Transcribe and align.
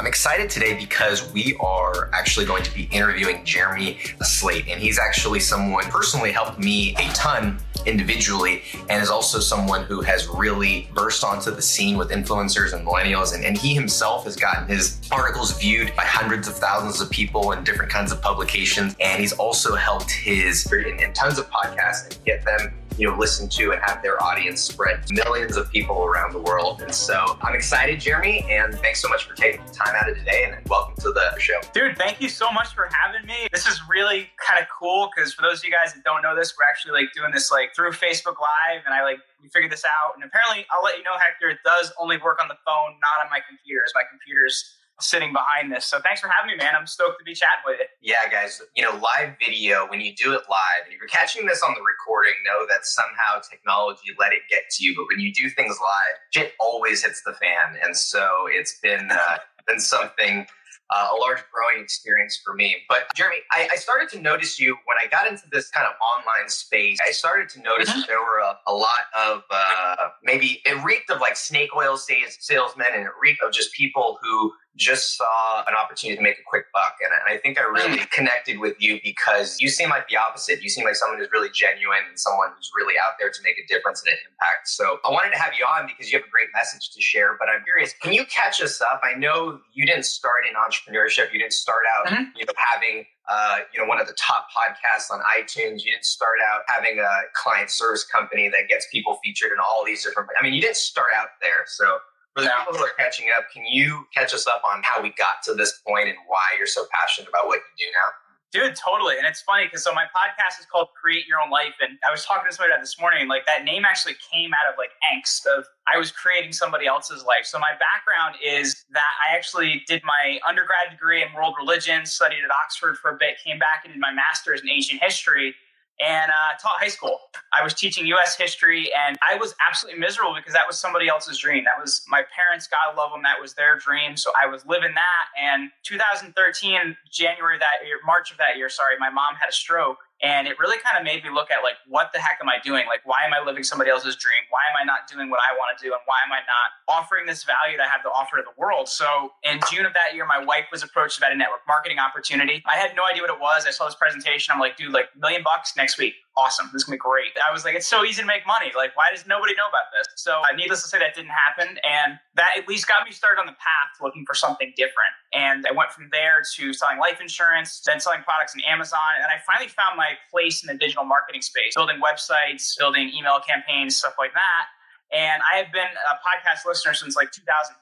I'm 0.00 0.06
excited 0.06 0.48
today 0.48 0.72
because 0.72 1.30
we 1.30 1.54
are 1.60 2.08
actually 2.14 2.46
going 2.46 2.62
to 2.62 2.72
be 2.72 2.84
interviewing 2.84 3.44
Jeremy 3.44 3.98
Slate, 4.22 4.66
and 4.66 4.80
he's 4.80 4.98
actually 4.98 5.40
someone 5.40 5.84
personally 5.90 6.32
helped 6.32 6.58
me 6.58 6.94
a 6.94 7.06
ton 7.12 7.58
individually 7.84 8.62
and 8.88 9.02
is 9.02 9.10
also 9.10 9.40
someone 9.40 9.84
who 9.84 10.00
has 10.00 10.26
really 10.26 10.88
burst 10.94 11.22
onto 11.22 11.50
the 11.50 11.60
scene 11.60 11.98
with 11.98 12.12
influencers 12.12 12.72
and 12.72 12.86
millennials 12.86 13.34
and, 13.34 13.44
and 13.44 13.58
he 13.58 13.74
himself 13.74 14.24
has 14.24 14.36
gotten 14.36 14.66
his 14.66 15.00
articles 15.12 15.58
viewed 15.60 15.94
by 15.96 16.04
hundreds 16.04 16.48
of 16.48 16.54
thousands 16.54 17.00
of 17.00 17.10
people 17.10 17.52
in 17.52 17.64
different 17.64 17.90
kinds 17.90 18.12
of 18.12 18.20
publications 18.20 18.94
and 19.00 19.18
he's 19.18 19.32
also 19.32 19.74
helped 19.74 20.10
his 20.10 20.70
in 20.72 21.12
tons 21.14 21.38
of 21.38 21.50
podcasts 21.50 22.14
and 22.14 22.24
get 22.26 22.44
them 22.44 22.79
you 22.98 23.08
know, 23.08 23.16
listen 23.16 23.48
to 23.48 23.72
and 23.72 23.80
have 23.82 24.02
their 24.02 24.22
audience 24.22 24.60
spread 24.60 25.06
to 25.06 25.14
millions 25.14 25.56
of 25.56 25.70
people 25.70 26.04
around 26.04 26.32
the 26.32 26.38
world. 26.38 26.82
And 26.82 26.94
so 26.94 27.38
I'm 27.42 27.54
excited, 27.54 28.00
Jeremy, 28.00 28.46
and 28.50 28.74
thanks 28.74 29.00
so 29.00 29.08
much 29.08 29.24
for 29.24 29.34
taking 29.34 29.64
the 29.64 29.72
time 29.72 29.94
out 29.96 30.08
of 30.08 30.16
today 30.16 30.44
and 30.44 30.68
welcome 30.68 30.94
to 31.00 31.12
the 31.12 31.38
show. 31.38 31.60
Dude, 31.72 31.96
thank 31.96 32.20
you 32.20 32.28
so 32.28 32.52
much 32.52 32.74
for 32.74 32.88
having 32.92 33.26
me. 33.26 33.48
This 33.52 33.66
is 33.66 33.80
really 33.88 34.28
kind 34.44 34.60
of 34.60 34.66
cool 34.68 35.10
because 35.14 35.32
for 35.32 35.42
those 35.42 35.58
of 35.58 35.64
you 35.64 35.70
guys 35.70 35.94
that 35.94 36.04
don't 36.04 36.22
know 36.22 36.36
this, 36.36 36.54
we're 36.58 36.68
actually 36.68 36.92
like 36.92 37.12
doing 37.14 37.32
this 37.32 37.50
like 37.50 37.74
through 37.74 37.92
Facebook 37.92 38.36
Live 38.38 38.82
and 38.84 38.94
I 38.94 39.02
like 39.02 39.18
we 39.42 39.48
figured 39.48 39.72
this 39.72 39.84
out. 39.84 40.14
And 40.14 40.22
apparently 40.22 40.66
I'll 40.70 40.84
let 40.84 40.98
you 40.98 41.04
know, 41.04 41.16
Hector, 41.16 41.48
it 41.48 41.64
does 41.64 41.92
only 41.98 42.18
work 42.18 42.38
on 42.42 42.48
the 42.48 42.60
phone, 42.66 43.00
not 43.00 43.24
on 43.24 43.30
my 43.30 43.40
computer, 43.40 43.80
computers. 43.80 43.92
My 43.94 44.02
computer's 44.10 44.76
sitting 45.02 45.32
behind 45.32 45.72
this. 45.72 45.84
So 45.84 46.00
thanks 46.00 46.20
for 46.20 46.28
having 46.28 46.56
me, 46.56 46.62
man. 46.62 46.74
I'm 46.74 46.86
stoked 46.86 47.18
to 47.18 47.24
be 47.24 47.34
chatting 47.34 47.64
with 47.66 47.80
you. 47.80 48.12
Yeah, 48.12 48.30
guys. 48.30 48.60
You 48.74 48.84
know, 48.84 48.98
live 48.98 49.36
video, 49.38 49.86
when 49.88 50.00
you 50.00 50.14
do 50.14 50.32
it 50.32 50.42
live, 50.48 50.86
if 50.88 50.98
you're 50.98 51.08
catching 51.08 51.46
this 51.46 51.62
on 51.62 51.74
the 51.74 51.82
recording, 51.82 52.34
know 52.44 52.66
that 52.66 52.84
somehow 52.84 53.40
technology 53.48 54.14
let 54.18 54.32
it 54.32 54.42
get 54.50 54.70
to 54.70 54.84
you. 54.84 54.94
But 54.96 55.06
when 55.08 55.20
you 55.20 55.32
do 55.32 55.50
things 55.50 55.78
live, 55.80 56.16
shit 56.30 56.52
always 56.60 57.04
hits 57.04 57.22
the 57.24 57.32
fan. 57.32 57.78
And 57.84 57.96
so 57.96 58.46
it's 58.48 58.78
been, 58.82 59.08
uh, 59.10 59.38
been 59.66 59.80
something 59.80 60.46
uh, 60.90 61.08
a 61.12 61.16
large 61.20 61.42
growing 61.52 61.82
experience 61.82 62.40
for 62.44 62.54
me. 62.54 62.76
But 62.88 63.04
Jeremy, 63.14 63.36
I, 63.52 63.68
I, 63.72 63.76
started 63.76 64.08
to 64.10 64.20
notice 64.20 64.58
you 64.58 64.76
when 64.86 64.96
I 65.02 65.06
got 65.08 65.26
into 65.26 65.44
this 65.52 65.70
kind 65.70 65.86
of 65.86 65.94
online 66.00 66.48
space. 66.48 66.98
I 67.06 67.12
started 67.12 67.48
to 67.50 67.60
notice 67.60 67.88
mm-hmm. 67.88 68.00
that 68.00 68.08
there 68.08 68.18
were 68.18 68.40
a, 68.40 68.58
a 68.66 68.74
lot 68.74 69.06
of 69.16 69.42
uh, 69.50 70.08
maybe 70.22 70.60
it 70.64 70.82
reeked 70.84 71.10
of 71.10 71.20
like 71.20 71.36
snake 71.36 71.70
oil 71.76 71.96
sales, 71.96 72.36
salesmen, 72.40 72.88
and 72.92 73.04
it 73.04 73.12
reeked 73.22 73.42
of 73.42 73.52
just 73.52 73.72
people 73.72 74.18
who 74.22 74.52
just 74.76 75.16
saw 75.16 75.64
an 75.66 75.74
opportunity 75.74 76.16
to 76.16 76.22
make 76.22 76.38
a 76.38 76.46
quick 76.46 76.66
buck. 76.72 76.94
And 77.02 77.12
I 77.28 77.38
think 77.38 77.58
I 77.58 77.62
really 77.62 77.98
mm. 77.98 78.10
connected 78.10 78.58
with 78.58 78.80
you 78.80 79.00
because 79.02 79.60
you 79.60 79.68
seem 79.68 79.90
like 79.90 80.08
the 80.08 80.16
opposite. 80.16 80.62
You 80.62 80.68
seem 80.68 80.84
like 80.84 80.94
someone 80.94 81.18
who's 81.18 81.28
really 81.32 81.50
genuine 81.52 82.06
and 82.08 82.18
someone 82.18 82.48
who's 82.56 82.70
really 82.76 82.94
out 82.96 83.14
there 83.18 83.30
to 83.30 83.40
make 83.42 83.58
a 83.58 83.66
difference 83.66 84.02
and 84.02 84.12
an 84.12 84.18
impact. 84.30 84.68
So 84.68 84.98
I 85.04 85.10
wanted 85.10 85.32
to 85.32 85.38
have 85.38 85.52
you 85.58 85.66
on 85.66 85.86
because 85.86 86.10
you 86.10 86.18
have 86.18 86.26
a 86.26 86.30
great 86.30 86.48
message 86.54 86.90
to 86.90 87.00
share. 87.02 87.36
But 87.38 87.48
I'm 87.48 87.64
curious, 87.64 87.92
can 88.00 88.12
you 88.12 88.24
catch 88.26 88.62
us 88.62 88.80
up? 88.80 89.00
I 89.02 89.14
know 89.14 89.60
you 89.72 89.84
didn't 89.84 90.06
start 90.06 90.46
in 90.48 90.54
entrepreneurship. 90.54 91.32
You 91.32 91.40
didn't 91.40 91.54
start 91.54 91.82
out, 91.98 92.06
mm-hmm. 92.06 92.24
you 92.36 92.46
know, 92.46 92.52
having 92.56 93.06
uh, 93.30 93.58
you 93.72 93.80
know, 93.80 93.86
one 93.86 94.00
of 94.00 94.08
the 94.08 94.14
top 94.14 94.48
podcasts 94.50 95.08
on 95.12 95.20
iTunes. 95.20 95.84
You 95.84 95.92
didn't 95.92 96.04
start 96.04 96.38
out 96.50 96.62
having 96.66 96.98
a 96.98 97.30
client 97.34 97.70
service 97.70 98.04
company 98.04 98.48
that 98.48 98.68
gets 98.68 98.88
people 98.90 99.20
featured 99.22 99.52
in 99.52 99.58
all 99.60 99.84
these 99.86 100.02
different. 100.04 100.30
I 100.38 100.42
mean, 100.42 100.52
you 100.52 100.60
didn't 100.60 100.76
start 100.76 101.08
out 101.16 101.28
there. 101.40 101.62
So 101.66 101.98
for 102.40 102.48
the 102.48 102.52
people 102.64 102.78
who 102.78 102.84
are 102.84 102.96
catching 102.98 103.28
up, 103.36 103.44
can 103.52 103.64
you 103.64 104.06
catch 104.14 104.34
us 104.34 104.46
up 104.46 104.62
on 104.64 104.82
how 104.84 105.02
we 105.02 105.10
got 105.16 105.42
to 105.44 105.54
this 105.54 105.80
point 105.86 106.08
and 106.08 106.16
why 106.26 106.42
you're 106.56 106.66
so 106.66 106.86
passionate 106.92 107.28
about 107.28 107.46
what 107.46 107.60
you 107.78 107.86
do 107.86 107.92
now? 107.92 108.10
Dude, 108.52 108.74
totally. 108.74 109.16
And 109.16 109.26
it's 109.26 109.42
funny 109.42 109.66
because 109.66 109.84
so 109.84 109.94
my 109.94 110.06
podcast 110.10 110.58
is 110.58 110.66
called 110.66 110.88
Create 111.00 111.24
Your 111.28 111.38
Own 111.38 111.50
Life. 111.50 111.74
And 111.80 111.98
I 112.06 112.10
was 112.10 112.24
talking 112.24 112.50
to 112.50 112.54
somebody 112.54 112.72
about 112.72 112.82
this 112.82 112.98
morning, 112.98 113.28
like 113.28 113.46
that 113.46 113.62
name 113.62 113.84
actually 113.84 114.16
came 114.26 114.50
out 114.52 114.66
of 114.66 114.76
like 114.76 114.90
angst 115.06 115.46
of 115.46 115.64
I 115.86 115.96
was 115.98 116.10
creating 116.10 116.52
somebody 116.52 116.86
else's 116.86 117.22
life. 117.22 117.44
So 117.44 117.60
my 117.60 117.70
background 117.78 118.34
is 118.42 118.84
that 118.90 119.12
I 119.22 119.36
actually 119.36 119.84
did 119.86 120.02
my 120.04 120.40
undergrad 120.48 120.90
degree 120.90 121.22
in 121.22 121.32
world 121.32 121.54
religion, 121.60 122.04
studied 122.06 122.42
at 122.42 122.50
Oxford 122.50 122.98
for 122.98 123.12
a 123.12 123.16
bit, 123.16 123.36
came 123.44 123.60
back 123.60 123.82
and 123.84 123.94
did 123.94 124.00
my 124.00 124.12
master's 124.12 124.62
in 124.62 124.68
ancient 124.68 125.00
history 125.00 125.54
and 126.00 126.30
uh, 126.30 126.56
taught 126.60 126.80
high 126.80 126.88
school. 126.88 127.18
I 127.52 127.62
was 127.62 127.74
teaching 127.74 128.06
U.S. 128.06 128.36
history, 128.36 128.90
and 129.06 129.18
I 129.28 129.36
was 129.36 129.54
absolutely 129.66 130.00
miserable 130.00 130.34
because 130.34 130.54
that 130.54 130.66
was 130.66 130.78
somebody 130.78 131.08
else's 131.08 131.38
dream. 131.38 131.64
That 131.64 131.80
was 131.80 132.02
my 132.08 132.22
parents, 132.34 132.68
God 132.68 132.96
love 132.96 133.12
them, 133.12 133.22
that 133.22 133.40
was 133.40 133.54
their 133.54 133.76
dream. 133.76 134.16
So 134.16 134.32
I 134.40 134.46
was 134.46 134.64
living 134.66 134.94
that. 134.94 135.24
And 135.40 135.70
2013, 135.84 136.96
January 137.10 137.58
that 137.58 137.86
year, 137.86 137.96
March 138.06 138.30
of 138.30 138.38
that 138.38 138.56
year, 138.56 138.68
sorry, 138.68 138.96
my 138.98 139.10
mom 139.10 139.34
had 139.40 139.48
a 139.48 139.52
stroke. 139.52 139.98
And 140.22 140.46
it 140.46 140.58
really 140.58 140.76
kind 140.84 141.00
of 141.00 141.04
made 141.04 141.24
me 141.24 141.30
look 141.30 141.50
at 141.50 141.62
like, 141.62 141.80
what 141.88 142.12
the 142.12 142.20
heck 142.20 142.38
am 142.42 142.48
I 142.48 142.60
doing? 142.62 142.84
Like, 142.86 143.00
why 143.04 143.24
am 143.24 143.32
I 143.32 143.40
living 143.44 143.64
somebody 143.64 143.90
else's 143.90 144.16
dream? 144.16 144.44
Why 144.50 144.60
am 144.68 144.76
I 144.76 144.84
not 144.84 145.08
doing 145.08 145.30
what 145.30 145.40
I 145.40 145.56
want 145.56 145.76
to 145.76 145.80
do? 145.80 145.92
And 145.92 146.02
why 146.04 146.20
am 146.24 146.32
I 146.32 146.44
not 146.44 146.68
offering 146.88 147.24
this 147.24 147.44
value 147.44 147.76
that 147.78 147.86
I 147.86 147.90
have 147.90 148.02
to 148.02 148.10
offer 148.10 148.36
to 148.36 148.44
the 148.44 148.52
world? 148.60 148.88
So 148.88 149.32
in 149.42 149.60
June 149.72 149.86
of 149.86 149.94
that 149.94 150.14
year, 150.14 150.26
my 150.26 150.42
wife 150.42 150.68
was 150.70 150.82
approached 150.82 151.16
about 151.16 151.32
a 151.32 151.36
network 151.36 151.64
marketing 151.66 151.98
opportunity. 151.98 152.62
I 152.68 152.76
had 152.76 152.92
no 152.94 153.08
idea 153.08 153.22
what 153.22 153.32
it 153.32 153.40
was. 153.40 153.64
I 153.66 153.70
saw 153.70 153.86
this 153.86 153.96
presentation. 153.96 154.52
I'm 154.52 154.60
like, 154.60 154.76
dude, 154.76 154.92
like 154.92 155.08
million 155.16 155.42
bucks 155.42 155.72
next 155.76 155.96
week 155.96 156.14
awesome. 156.36 156.70
This 156.72 156.82
is 156.82 156.84
gonna 156.84 156.96
be 156.96 156.98
great. 156.98 157.32
I 157.36 157.52
was 157.52 157.64
like, 157.64 157.74
it's 157.74 157.86
so 157.86 158.04
easy 158.04 158.22
to 158.22 158.26
make 158.26 158.46
money. 158.46 158.72
Like, 158.74 158.96
why 158.96 159.10
does 159.10 159.26
nobody 159.26 159.54
know 159.54 159.68
about 159.68 159.90
this? 159.96 160.06
So, 160.16 160.40
uh, 160.40 160.54
needless 160.54 160.82
to 160.82 160.88
say, 160.88 160.98
that 160.98 161.14
didn't 161.14 161.34
happen, 161.34 161.78
and 161.84 162.18
that 162.36 162.54
at 162.56 162.68
least 162.68 162.88
got 162.88 163.04
me 163.04 163.12
started 163.12 163.40
on 163.40 163.46
the 163.46 163.58
path 163.58 163.90
looking 164.00 164.24
for 164.26 164.34
something 164.34 164.72
different. 164.76 165.12
And 165.32 165.66
I 165.66 165.72
went 165.72 165.92
from 165.92 166.08
there 166.12 166.42
to 166.56 166.72
selling 166.72 166.98
life 166.98 167.20
insurance, 167.20 167.80
then 167.84 168.00
selling 168.00 168.22
products 168.22 168.54
in 168.54 168.60
Amazon, 168.62 169.16
and 169.16 169.26
I 169.26 169.38
finally 169.46 169.68
found 169.68 169.96
my 169.96 170.14
place 170.30 170.62
in 170.62 170.68
the 170.68 170.78
digital 170.78 171.04
marketing 171.04 171.42
space, 171.42 171.74
building 171.74 172.00
websites, 172.00 172.78
building 172.78 173.10
email 173.14 173.40
campaigns, 173.40 173.96
stuff 173.96 174.14
like 174.18 174.32
that. 174.34 174.66
And 175.12 175.42
I 175.42 175.58
have 175.58 175.72
been 175.72 175.82
a 175.82 176.14
podcast 176.22 176.66
listener 176.66 176.94
since 176.94 177.16
like 177.16 177.32
2004. 177.32 177.76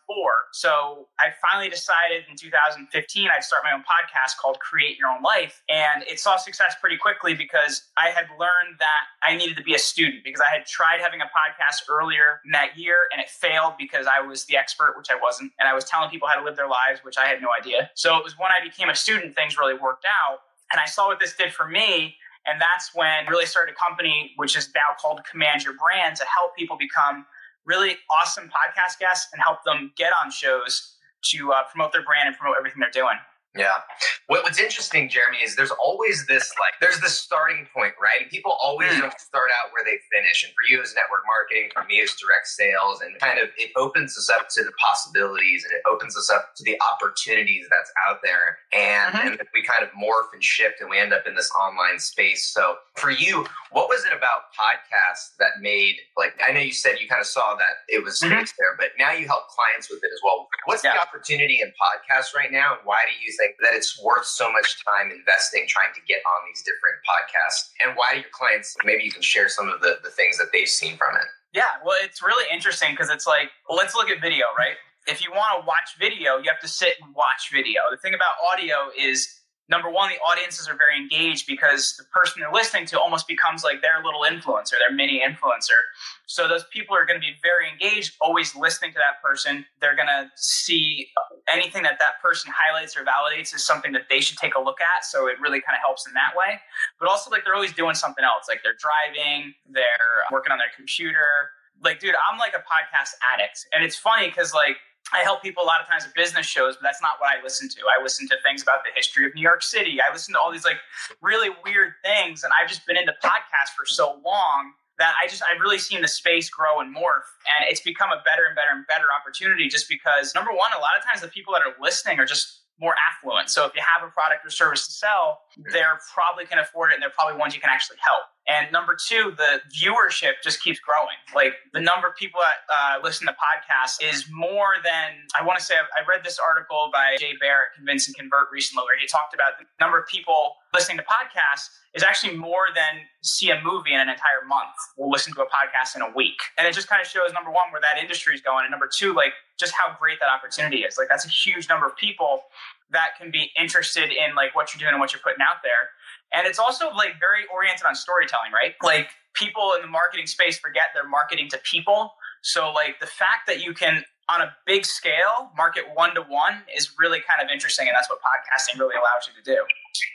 So 0.52 1.08
I 1.20 1.28
finally 1.42 1.68
decided 1.68 2.24
in 2.30 2.36
2015 2.36 3.28
I'd 3.28 3.44
start 3.44 3.62
my 3.64 3.72
own 3.72 3.84
podcast 3.84 4.38
called 4.40 4.58
Create 4.60 4.98
Your 4.98 5.08
Own 5.08 5.22
Life. 5.22 5.62
And 5.68 6.02
it 6.04 6.20
saw 6.20 6.36
success 6.36 6.74
pretty 6.80 6.96
quickly 6.96 7.34
because 7.34 7.82
I 7.96 8.08
had 8.08 8.26
learned 8.38 8.78
that 8.78 9.12
I 9.22 9.36
needed 9.36 9.56
to 9.58 9.62
be 9.62 9.74
a 9.74 9.78
student 9.78 10.24
because 10.24 10.40
I 10.40 10.56
had 10.56 10.66
tried 10.66 11.00
having 11.00 11.20
a 11.20 11.26
podcast 11.26 11.88
earlier 11.90 12.40
in 12.46 12.52
that 12.52 12.78
year 12.78 13.08
and 13.12 13.20
it 13.20 13.28
failed 13.28 13.74
because 13.78 14.06
I 14.06 14.24
was 14.24 14.44
the 14.46 14.56
expert, 14.56 14.94
which 14.96 15.08
I 15.10 15.18
wasn't. 15.20 15.52
And 15.58 15.68
I 15.68 15.74
was 15.74 15.84
telling 15.84 16.10
people 16.10 16.28
how 16.28 16.38
to 16.38 16.44
live 16.44 16.56
their 16.56 16.68
lives, 16.68 17.00
which 17.02 17.18
I 17.18 17.26
had 17.26 17.42
no 17.42 17.48
idea. 17.58 17.90
So 17.94 18.16
it 18.16 18.24
was 18.24 18.38
when 18.38 18.50
I 18.50 18.64
became 18.64 18.88
a 18.88 18.94
student, 18.94 19.34
things 19.34 19.58
really 19.58 19.74
worked 19.74 20.06
out. 20.06 20.40
And 20.72 20.80
I 20.80 20.86
saw 20.86 21.08
what 21.08 21.18
this 21.18 21.34
did 21.34 21.52
for 21.52 21.66
me 21.66 22.16
and 22.48 22.60
that's 22.60 22.94
when 22.94 23.26
really 23.26 23.46
started 23.46 23.72
a 23.72 23.76
company, 23.76 24.32
which 24.36 24.56
is 24.56 24.68
now 24.74 24.96
called 25.00 25.20
Command 25.30 25.64
Your 25.64 25.74
Brand, 25.74 26.16
to 26.16 26.24
help 26.24 26.56
people 26.56 26.76
become 26.78 27.26
really 27.64 27.96
awesome 28.10 28.44
podcast 28.44 28.98
guests 28.98 29.28
and 29.32 29.42
help 29.42 29.58
them 29.64 29.92
get 29.96 30.12
on 30.24 30.30
shows 30.30 30.96
to 31.24 31.52
uh, 31.52 31.62
promote 31.70 31.92
their 31.92 32.02
brand 32.02 32.28
and 32.28 32.36
promote 32.36 32.56
everything 32.58 32.80
they're 32.80 32.90
doing. 32.90 33.16
Yeah. 33.56 33.80
What, 34.26 34.44
what's 34.44 34.60
interesting, 34.60 35.08
Jeremy, 35.08 35.38
is 35.38 35.56
there's 35.56 35.72
always 35.82 36.26
this 36.26 36.52
like 36.60 36.74
there's 36.80 37.00
this 37.00 37.18
starting 37.18 37.66
point, 37.74 37.94
right? 38.00 38.28
People 38.30 38.56
always 38.62 38.92
mm. 38.92 39.00
don't 39.00 39.20
start 39.20 39.48
out 39.56 39.72
where 39.72 39.84
they 39.84 39.96
finish. 40.12 40.44
And 40.44 40.52
for 40.52 40.68
you 40.68 40.82
as 40.82 40.94
network 40.94 41.24
marketing, 41.24 41.70
for 41.72 41.84
me 41.88 42.00
as 42.02 42.12
direct 42.20 42.46
sales, 42.46 43.00
and 43.00 43.18
kind 43.20 43.40
of 43.40 43.48
it 43.56 43.72
opens 43.76 44.16
us 44.18 44.28
up 44.28 44.48
to 44.50 44.64
the 44.64 44.72
possibilities 44.76 45.64
and 45.64 45.72
it 45.72 45.82
opens 45.88 46.16
us 46.16 46.30
up 46.30 46.54
to 46.56 46.64
the 46.64 46.76
opportunities 46.92 47.66
that's 47.70 47.90
out 48.06 48.20
there. 48.22 48.58
And 48.72 49.14
mm-hmm. 49.14 49.40
and 49.40 49.48
we 49.54 49.64
kind 49.64 49.82
of 49.82 49.88
morph 49.96 50.28
and 50.32 50.44
shift 50.44 50.80
and 50.80 50.90
we 50.90 50.98
end 50.98 51.12
up 51.12 51.26
in 51.26 51.34
this 51.34 51.50
online 51.56 51.98
space. 51.98 52.52
So 52.52 52.76
for 52.96 53.10
you, 53.10 53.46
what 53.72 53.88
was 53.88 54.04
it 54.04 54.12
about 54.12 54.52
podcasts 54.52 55.32
that 55.40 55.56
made 55.60 55.96
like 56.16 56.36
I 56.44 56.52
know 56.52 56.60
you 56.60 56.72
said 56.72 57.00
you 57.00 57.08
kind 57.08 57.20
of 57.20 57.26
saw 57.26 57.56
that 57.56 57.88
it 57.88 58.04
was 58.04 58.20
mm-hmm. 58.20 58.44
there, 58.58 58.76
but 58.76 58.92
now 58.98 59.12
you 59.12 59.26
help 59.26 59.48
clients 59.48 59.88
with 59.88 60.04
it 60.04 60.10
as 60.12 60.20
well. 60.22 60.48
What's 60.66 60.84
yeah. 60.84 60.94
the 60.94 61.00
opportunity 61.00 61.60
in 61.64 61.72
podcasts 61.80 62.36
right 62.36 62.52
now, 62.52 62.76
and 62.76 62.84
why 62.84 63.00
do 63.08 63.14
you 63.24 63.32
that 63.38 63.74
it's 63.74 64.00
worth 64.02 64.26
so 64.26 64.50
much 64.52 64.84
time 64.84 65.10
investing 65.10 65.64
trying 65.68 65.94
to 65.94 66.00
get 66.06 66.18
on 66.26 66.38
these 66.50 66.62
different 66.62 66.98
podcasts? 67.06 67.70
And 67.84 67.96
why 67.96 68.14
do 68.14 68.20
your 68.20 68.32
clients, 68.32 68.76
maybe 68.84 69.04
you 69.04 69.12
can 69.12 69.22
share 69.22 69.48
some 69.48 69.68
of 69.68 69.80
the, 69.80 69.98
the 70.02 70.10
things 70.10 70.38
that 70.38 70.50
they've 70.52 70.68
seen 70.68 70.96
from 70.96 71.16
it? 71.16 71.28
Yeah, 71.54 71.80
well, 71.84 71.96
it's 72.02 72.22
really 72.22 72.44
interesting 72.52 72.92
because 72.92 73.10
it's 73.10 73.26
like, 73.26 73.50
let's 73.70 73.94
look 73.94 74.10
at 74.10 74.20
video, 74.20 74.46
right? 74.58 74.76
If 75.06 75.24
you 75.24 75.30
want 75.32 75.62
to 75.62 75.66
watch 75.66 75.96
video, 75.98 76.36
you 76.36 76.50
have 76.50 76.60
to 76.60 76.68
sit 76.68 76.94
and 77.00 77.14
watch 77.14 77.48
video. 77.50 77.80
The 77.90 77.96
thing 77.96 78.12
about 78.12 78.36
audio 78.44 78.92
is 78.98 79.37
number 79.68 79.90
one, 79.90 80.10
the 80.10 80.16
audiences 80.16 80.68
are 80.68 80.76
very 80.76 80.96
engaged 80.96 81.46
because 81.46 81.96
the 81.96 82.04
person 82.04 82.40
they're 82.40 82.52
listening 82.52 82.86
to 82.86 83.00
almost 83.00 83.28
becomes 83.28 83.62
like 83.62 83.82
their 83.82 84.02
little 84.02 84.22
influencer, 84.22 84.72
their 84.78 84.94
mini 84.94 85.20
influencer. 85.20 85.78
So 86.26 86.48
those 86.48 86.64
people 86.72 86.96
are 86.96 87.04
going 87.04 87.20
to 87.20 87.24
be 87.24 87.34
very 87.42 87.68
engaged, 87.70 88.16
always 88.20 88.54
listening 88.56 88.92
to 88.92 88.98
that 88.98 89.22
person. 89.22 89.64
They're 89.80 89.96
going 89.96 90.08
to 90.08 90.30
see 90.36 91.08
anything 91.52 91.82
that 91.82 91.98
that 91.98 92.20
person 92.22 92.52
highlights 92.54 92.96
or 92.96 93.04
validates 93.04 93.54
is 93.54 93.64
something 93.64 93.92
that 93.92 94.08
they 94.08 94.20
should 94.20 94.38
take 94.38 94.54
a 94.54 94.60
look 94.60 94.80
at. 94.80 95.04
So 95.04 95.26
it 95.26 95.40
really 95.40 95.60
kind 95.60 95.76
of 95.76 95.80
helps 95.80 96.06
in 96.06 96.14
that 96.14 96.32
way. 96.36 96.60
But 96.98 97.08
also, 97.08 97.30
like, 97.30 97.44
they're 97.44 97.54
always 97.54 97.72
doing 97.72 97.94
something 97.94 98.24
else. 98.24 98.46
Like, 98.48 98.62
they're 98.62 98.78
driving, 98.78 99.54
they're 99.70 100.24
working 100.32 100.52
on 100.52 100.58
their 100.58 100.72
computer. 100.74 101.50
Like, 101.82 102.00
dude, 102.00 102.14
I'm 102.30 102.38
like 102.38 102.54
a 102.54 102.64
podcast 102.64 103.14
addict. 103.32 103.66
And 103.72 103.84
it's 103.84 103.96
funny 103.96 104.28
because, 104.28 104.52
like, 104.52 104.76
I 105.12 105.20
help 105.22 105.42
people 105.42 105.62
a 105.62 105.68
lot 105.68 105.80
of 105.80 105.88
times 105.88 106.04
at 106.04 106.14
business 106.14 106.46
shows, 106.46 106.76
but 106.76 106.82
that's 106.82 107.00
not 107.00 107.12
what 107.18 107.30
I 107.30 107.42
listen 107.42 107.68
to. 107.68 107.80
I 107.88 108.02
listen 108.02 108.28
to 108.28 108.36
things 108.42 108.62
about 108.62 108.84
the 108.84 108.90
history 108.94 109.26
of 109.26 109.34
New 109.34 109.42
York 109.42 109.62
City. 109.62 109.98
I 110.00 110.12
listen 110.12 110.34
to 110.34 110.40
all 110.40 110.52
these 110.52 110.64
like 110.64 110.78
really 111.22 111.50
weird 111.64 111.92
things, 112.04 112.44
and 112.44 112.52
I've 112.60 112.68
just 112.68 112.86
been 112.86 112.96
into 112.96 113.12
podcasts 113.22 113.72
for 113.76 113.86
so 113.86 114.20
long 114.24 114.72
that 114.98 115.14
I 115.22 115.28
just 115.28 115.42
I've 115.42 115.60
really 115.60 115.78
seen 115.78 116.02
the 116.02 116.08
space 116.08 116.50
grow 116.50 116.80
and 116.80 116.94
morph, 116.94 117.28
and 117.46 117.68
it's 117.68 117.80
become 117.80 118.10
a 118.10 118.20
better 118.24 118.46
and 118.46 118.54
better 118.54 118.70
and 118.72 118.86
better 118.86 119.06
opportunity. 119.14 119.68
Just 119.68 119.88
because 119.88 120.34
number 120.34 120.50
one, 120.50 120.72
a 120.76 120.80
lot 120.80 120.98
of 120.98 121.04
times 121.04 121.20
the 121.20 121.28
people 121.28 121.54
that 121.54 121.62
are 121.62 121.74
listening 121.80 122.18
are 122.18 122.26
just 122.26 122.62
more 122.80 122.94
affluent. 123.10 123.50
So 123.50 123.66
if 123.66 123.74
you 123.74 123.82
have 123.82 124.06
a 124.06 124.10
product 124.12 124.46
or 124.46 124.50
service 124.50 124.86
to 124.86 124.92
sell, 124.92 125.40
they're 125.72 125.98
probably 126.14 126.46
can 126.46 126.58
afford 126.58 126.92
it 126.92 126.94
and 126.94 127.02
they're 127.02 127.10
probably 127.10 127.38
ones 127.38 127.54
you 127.54 127.60
can 127.60 127.70
actually 127.70 127.98
help. 128.00 128.22
And 128.48 128.72
number 128.72 128.96
two, 128.96 129.34
the 129.36 129.60
viewership 129.68 130.40
just 130.42 130.62
keeps 130.62 130.80
growing. 130.80 131.20
Like 131.34 131.52
the 131.74 131.80
number 131.80 132.08
of 132.08 132.16
people 132.16 132.40
that 132.40 132.64
uh, 132.72 133.04
listen 133.04 133.26
to 133.26 133.34
podcasts 133.34 134.02
is 134.02 134.24
more 134.32 134.76
than, 134.82 135.28
I 135.38 135.44
want 135.44 135.58
to 135.58 135.64
say, 135.64 135.74
I 135.76 136.08
read 136.08 136.24
this 136.24 136.38
article 136.38 136.88
by 136.90 137.16
Jay 137.18 137.34
Barrett, 137.38 137.76
Convince 137.76 138.08
and 138.08 138.16
Convert 138.16 138.48
recently, 138.50 138.84
where 138.84 138.98
he 138.98 139.06
talked 139.06 139.34
about 139.34 139.58
the 139.60 139.66
number 139.84 139.98
of 139.98 140.06
people 140.08 140.56
listening 140.72 140.96
to 140.96 141.04
podcasts 141.04 141.68
is 141.94 142.02
actually 142.02 142.36
more 142.36 142.68
than 142.74 143.04
see 143.22 143.50
a 143.50 143.60
movie 143.60 143.92
in 143.92 144.00
an 144.00 144.08
entire 144.08 144.44
month. 144.46 144.76
We'll 144.96 145.10
listen 145.10 145.34
to 145.34 145.42
a 145.42 145.46
podcast 145.46 145.96
in 145.96 146.02
a 146.02 146.10
week. 146.16 146.40
And 146.56 146.66
it 146.66 146.72
just 146.72 146.88
kind 146.88 147.02
of 147.02 147.08
shows, 147.08 147.32
number 147.34 147.50
one, 147.50 147.70
where 147.70 147.80
that 147.80 148.00
industry 148.00 148.34
is 148.34 148.40
going. 148.40 148.64
And 148.64 148.70
number 148.70 148.88
two, 148.88 149.12
like 149.12 149.32
just 149.58 149.74
how 149.74 149.96
great 149.98 150.20
that 150.20 150.30
opportunity 150.30 150.88
is. 150.88 150.96
Like 150.96 151.08
that's 151.08 151.26
a 151.26 151.28
huge 151.28 151.68
number 151.68 151.86
of 151.86 151.96
people 151.96 152.44
that 152.90 153.18
can 153.20 153.30
be 153.30 153.50
interested 153.60 154.10
in 154.10 154.34
like 154.34 154.54
what 154.54 154.72
you're 154.72 154.78
doing 154.78 154.92
and 154.92 155.00
what 155.00 155.12
you're 155.12 155.20
putting 155.20 155.42
out 155.42 155.60
there. 155.62 155.92
And 156.32 156.46
it's 156.46 156.58
also 156.58 156.90
like 156.90 157.18
very 157.20 157.44
oriented 157.52 157.86
on 157.86 157.94
storytelling, 157.94 158.52
right? 158.52 158.74
Like 158.82 159.08
people 159.34 159.72
in 159.76 159.82
the 159.82 159.88
marketing 159.88 160.26
space 160.26 160.58
forget 160.58 160.88
they're 160.94 161.08
marketing 161.08 161.48
to 161.50 161.58
people. 161.58 162.12
So 162.42 162.72
like 162.72 163.00
the 163.00 163.06
fact 163.06 163.46
that 163.46 163.64
you 163.64 163.72
can 163.74 164.04
on 164.28 164.42
a 164.42 164.52
big 164.66 164.84
scale 164.84 165.50
market 165.56 165.84
one 165.94 166.14
to 166.14 166.20
one 166.20 166.60
is 166.76 166.92
really 166.98 167.18
kind 167.24 167.40
of 167.42 167.50
interesting 167.50 167.88
and 167.88 167.96
that's 167.96 168.10
what 168.10 168.20
podcasting 168.20 168.78
really 168.78 168.94
allows 168.94 169.24
you 169.24 169.32
to 169.32 169.42
do. 169.42 169.64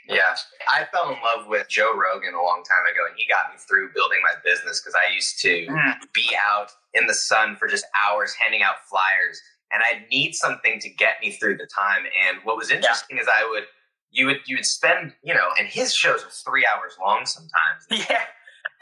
Yeah. 0.08 0.38
I 0.70 0.86
fell 0.92 1.10
in 1.10 1.18
love 1.18 1.48
with 1.48 1.68
Joe 1.68 1.92
Rogan 1.92 2.32
a 2.32 2.42
long 2.42 2.62
time 2.62 2.86
ago 2.86 3.02
and 3.10 3.16
he 3.18 3.26
got 3.28 3.50
me 3.50 3.58
through 3.58 3.90
building 3.92 4.18
my 4.22 4.38
business 4.44 4.80
because 4.80 4.94
I 4.94 5.12
used 5.12 5.40
to 5.40 5.66
mm. 5.66 5.94
be 6.14 6.30
out 6.48 6.70
in 6.94 7.08
the 7.08 7.14
sun 7.14 7.56
for 7.56 7.66
just 7.66 7.84
hours 8.06 8.34
handing 8.34 8.62
out 8.62 8.86
flyers 8.88 9.42
and 9.72 9.82
I'd 9.82 10.08
need 10.10 10.34
something 10.34 10.78
to 10.78 10.88
get 10.88 11.16
me 11.20 11.32
through 11.32 11.56
the 11.56 11.66
time. 11.66 12.04
And 12.06 12.38
what 12.44 12.56
was 12.56 12.70
interesting 12.70 13.16
yeah. 13.16 13.22
is 13.22 13.28
I 13.28 13.48
would 13.50 13.64
you 14.14 14.26
would 14.26 14.40
you 14.46 14.56
would 14.56 14.64
spend 14.64 15.12
you 15.22 15.34
know, 15.34 15.48
and 15.58 15.68
his 15.68 15.92
shows 15.92 16.24
are 16.24 16.30
three 16.30 16.64
hours 16.66 16.96
long 17.00 17.26
sometimes. 17.26 17.84
Yeah. 18.08 18.22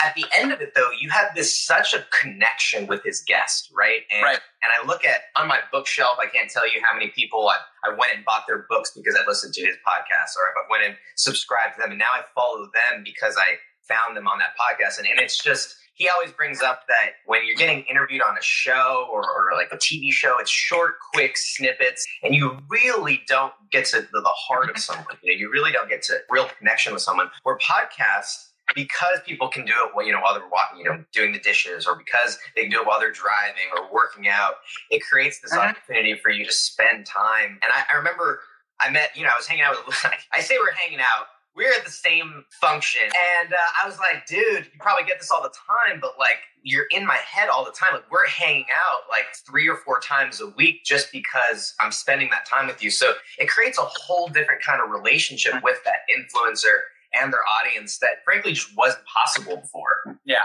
At 0.00 0.16
the 0.16 0.24
end 0.36 0.50
of 0.50 0.60
it, 0.60 0.74
though, 0.74 0.90
you 0.98 1.10
have 1.10 1.32
this 1.36 1.56
such 1.56 1.94
a 1.94 2.04
connection 2.20 2.88
with 2.88 3.04
his 3.04 3.22
guest, 3.24 3.70
right? 3.72 4.02
And 4.10 4.22
right. 4.24 4.40
and 4.62 4.72
I 4.72 4.84
look 4.84 5.04
at 5.04 5.30
on 5.36 5.46
my 5.46 5.60
bookshelf. 5.70 6.18
I 6.18 6.26
can't 6.26 6.50
tell 6.50 6.66
you 6.66 6.80
how 6.84 6.96
many 6.96 7.10
people 7.10 7.48
I, 7.48 7.58
I 7.84 7.90
went 7.90 8.12
and 8.14 8.24
bought 8.24 8.44
their 8.48 8.66
books 8.68 8.90
because 8.96 9.14
I 9.14 9.24
listened 9.28 9.54
to 9.54 9.60
his 9.60 9.76
podcast, 9.86 10.34
or 10.34 10.50
I 10.58 10.66
went 10.68 10.84
and 10.84 10.96
subscribed 11.14 11.76
to 11.76 11.82
them, 11.82 11.90
and 11.90 11.98
now 12.00 12.10
I 12.12 12.22
follow 12.34 12.66
them 12.74 13.04
because 13.04 13.36
I 13.38 13.58
found 13.86 14.16
them 14.16 14.26
on 14.26 14.38
that 14.38 14.54
podcast. 14.58 14.98
And, 14.98 15.06
and 15.06 15.20
it's 15.20 15.38
just 15.38 15.76
he 15.94 16.08
always 16.08 16.32
brings 16.32 16.62
up 16.62 16.82
that 16.88 17.12
when 17.26 17.46
you're 17.46 17.56
getting 17.56 17.84
interviewed 17.84 18.22
on 18.22 18.36
a 18.36 18.42
show 18.42 19.08
or, 19.12 19.22
or, 19.22 19.54
like 19.54 19.68
a 19.72 19.76
TV 19.76 20.10
show, 20.10 20.38
it's 20.38 20.50
short, 20.50 20.94
quick 21.12 21.36
snippets, 21.36 22.06
and 22.22 22.34
you 22.34 22.58
really 22.68 23.22
don't 23.26 23.52
get 23.70 23.84
to 23.86 24.00
the, 24.00 24.20
the 24.20 24.32
heart 24.34 24.70
of 24.70 24.78
someone. 24.78 25.16
You 25.22 25.32
know, 25.32 25.38
you 25.38 25.50
really 25.50 25.70
don't 25.70 25.88
get 25.88 26.02
to 26.04 26.18
real 26.30 26.48
connection 26.58 26.92
with 26.92 27.02
someone. 27.02 27.28
Where 27.42 27.58
podcasts, 27.58 28.48
because 28.74 29.20
people 29.26 29.48
can 29.48 29.66
do 29.66 29.72
it 29.84 29.90
while 29.92 30.06
you 30.06 30.12
know 30.12 30.20
while 30.20 30.34
they're 30.34 30.48
walking, 30.50 30.78
you 30.78 30.84
know, 30.84 31.04
doing 31.12 31.32
the 31.32 31.40
dishes, 31.40 31.86
or 31.86 31.94
because 31.94 32.38
they 32.56 32.62
can 32.62 32.70
do 32.70 32.80
it 32.80 32.86
while 32.86 32.98
they're 32.98 33.12
driving 33.12 33.68
or 33.76 33.92
working 33.92 34.28
out, 34.28 34.54
it 34.90 35.02
creates 35.02 35.40
this 35.40 35.52
uh-huh. 35.52 35.68
opportunity 35.68 36.14
for 36.22 36.30
you 36.30 36.44
to 36.46 36.52
spend 36.52 37.04
time. 37.04 37.58
And 37.62 37.70
I, 37.72 37.84
I 37.92 37.96
remember 37.96 38.40
I 38.80 38.90
met, 38.90 39.10
you 39.14 39.24
know, 39.24 39.30
I 39.32 39.36
was 39.36 39.46
hanging 39.46 39.64
out 39.64 39.76
with. 39.86 39.94
I 40.32 40.40
say 40.40 40.56
we're 40.58 40.72
hanging 40.72 41.00
out 41.00 41.26
we 41.54 41.66
are 41.66 41.72
at 41.72 41.84
the 41.84 41.90
same 41.90 42.44
function. 42.60 43.02
And 43.02 43.52
uh, 43.52 43.56
I 43.82 43.86
was 43.86 43.98
like, 43.98 44.26
dude, 44.26 44.64
you 44.64 44.80
probably 44.80 45.04
get 45.04 45.18
this 45.20 45.30
all 45.30 45.42
the 45.42 45.50
time, 45.50 46.00
but 46.00 46.18
like, 46.18 46.38
you're 46.62 46.86
in 46.90 47.04
my 47.04 47.16
head 47.16 47.48
all 47.48 47.64
the 47.64 47.72
time. 47.72 47.90
Like, 47.92 48.10
we're 48.10 48.26
hanging 48.26 48.66
out 48.72 49.00
like 49.10 49.26
three 49.46 49.68
or 49.68 49.76
four 49.76 50.00
times 50.00 50.40
a 50.40 50.48
week 50.48 50.84
just 50.84 51.10
because 51.12 51.74
I'm 51.80 51.92
spending 51.92 52.30
that 52.30 52.46
time 52.46 52.66
with 52.66 52.82
you. 52.82 52.90
So 52.90 53.14
it 53.38 53.48
creates 53.48 53.78
a 53.78 53.84
whole 53.84 54.28
different 54.28 54.62
kind 54.62 54.80
of 54.82 54.90
relationship 54.90 55.54
with 55.62 55.78
that 55.84 56.06
influencer 56.08 56.78
and 57.14 57.32
their 57.32 57.42
audience 57.60 57.98
that 57.98 58.24
frankly 58.24 58.52
just 58.52 58.76
wasn't 58.76 59.04
possible 59.04 59.56
before. 59.56 60.18
Yeah. 60.24 60.42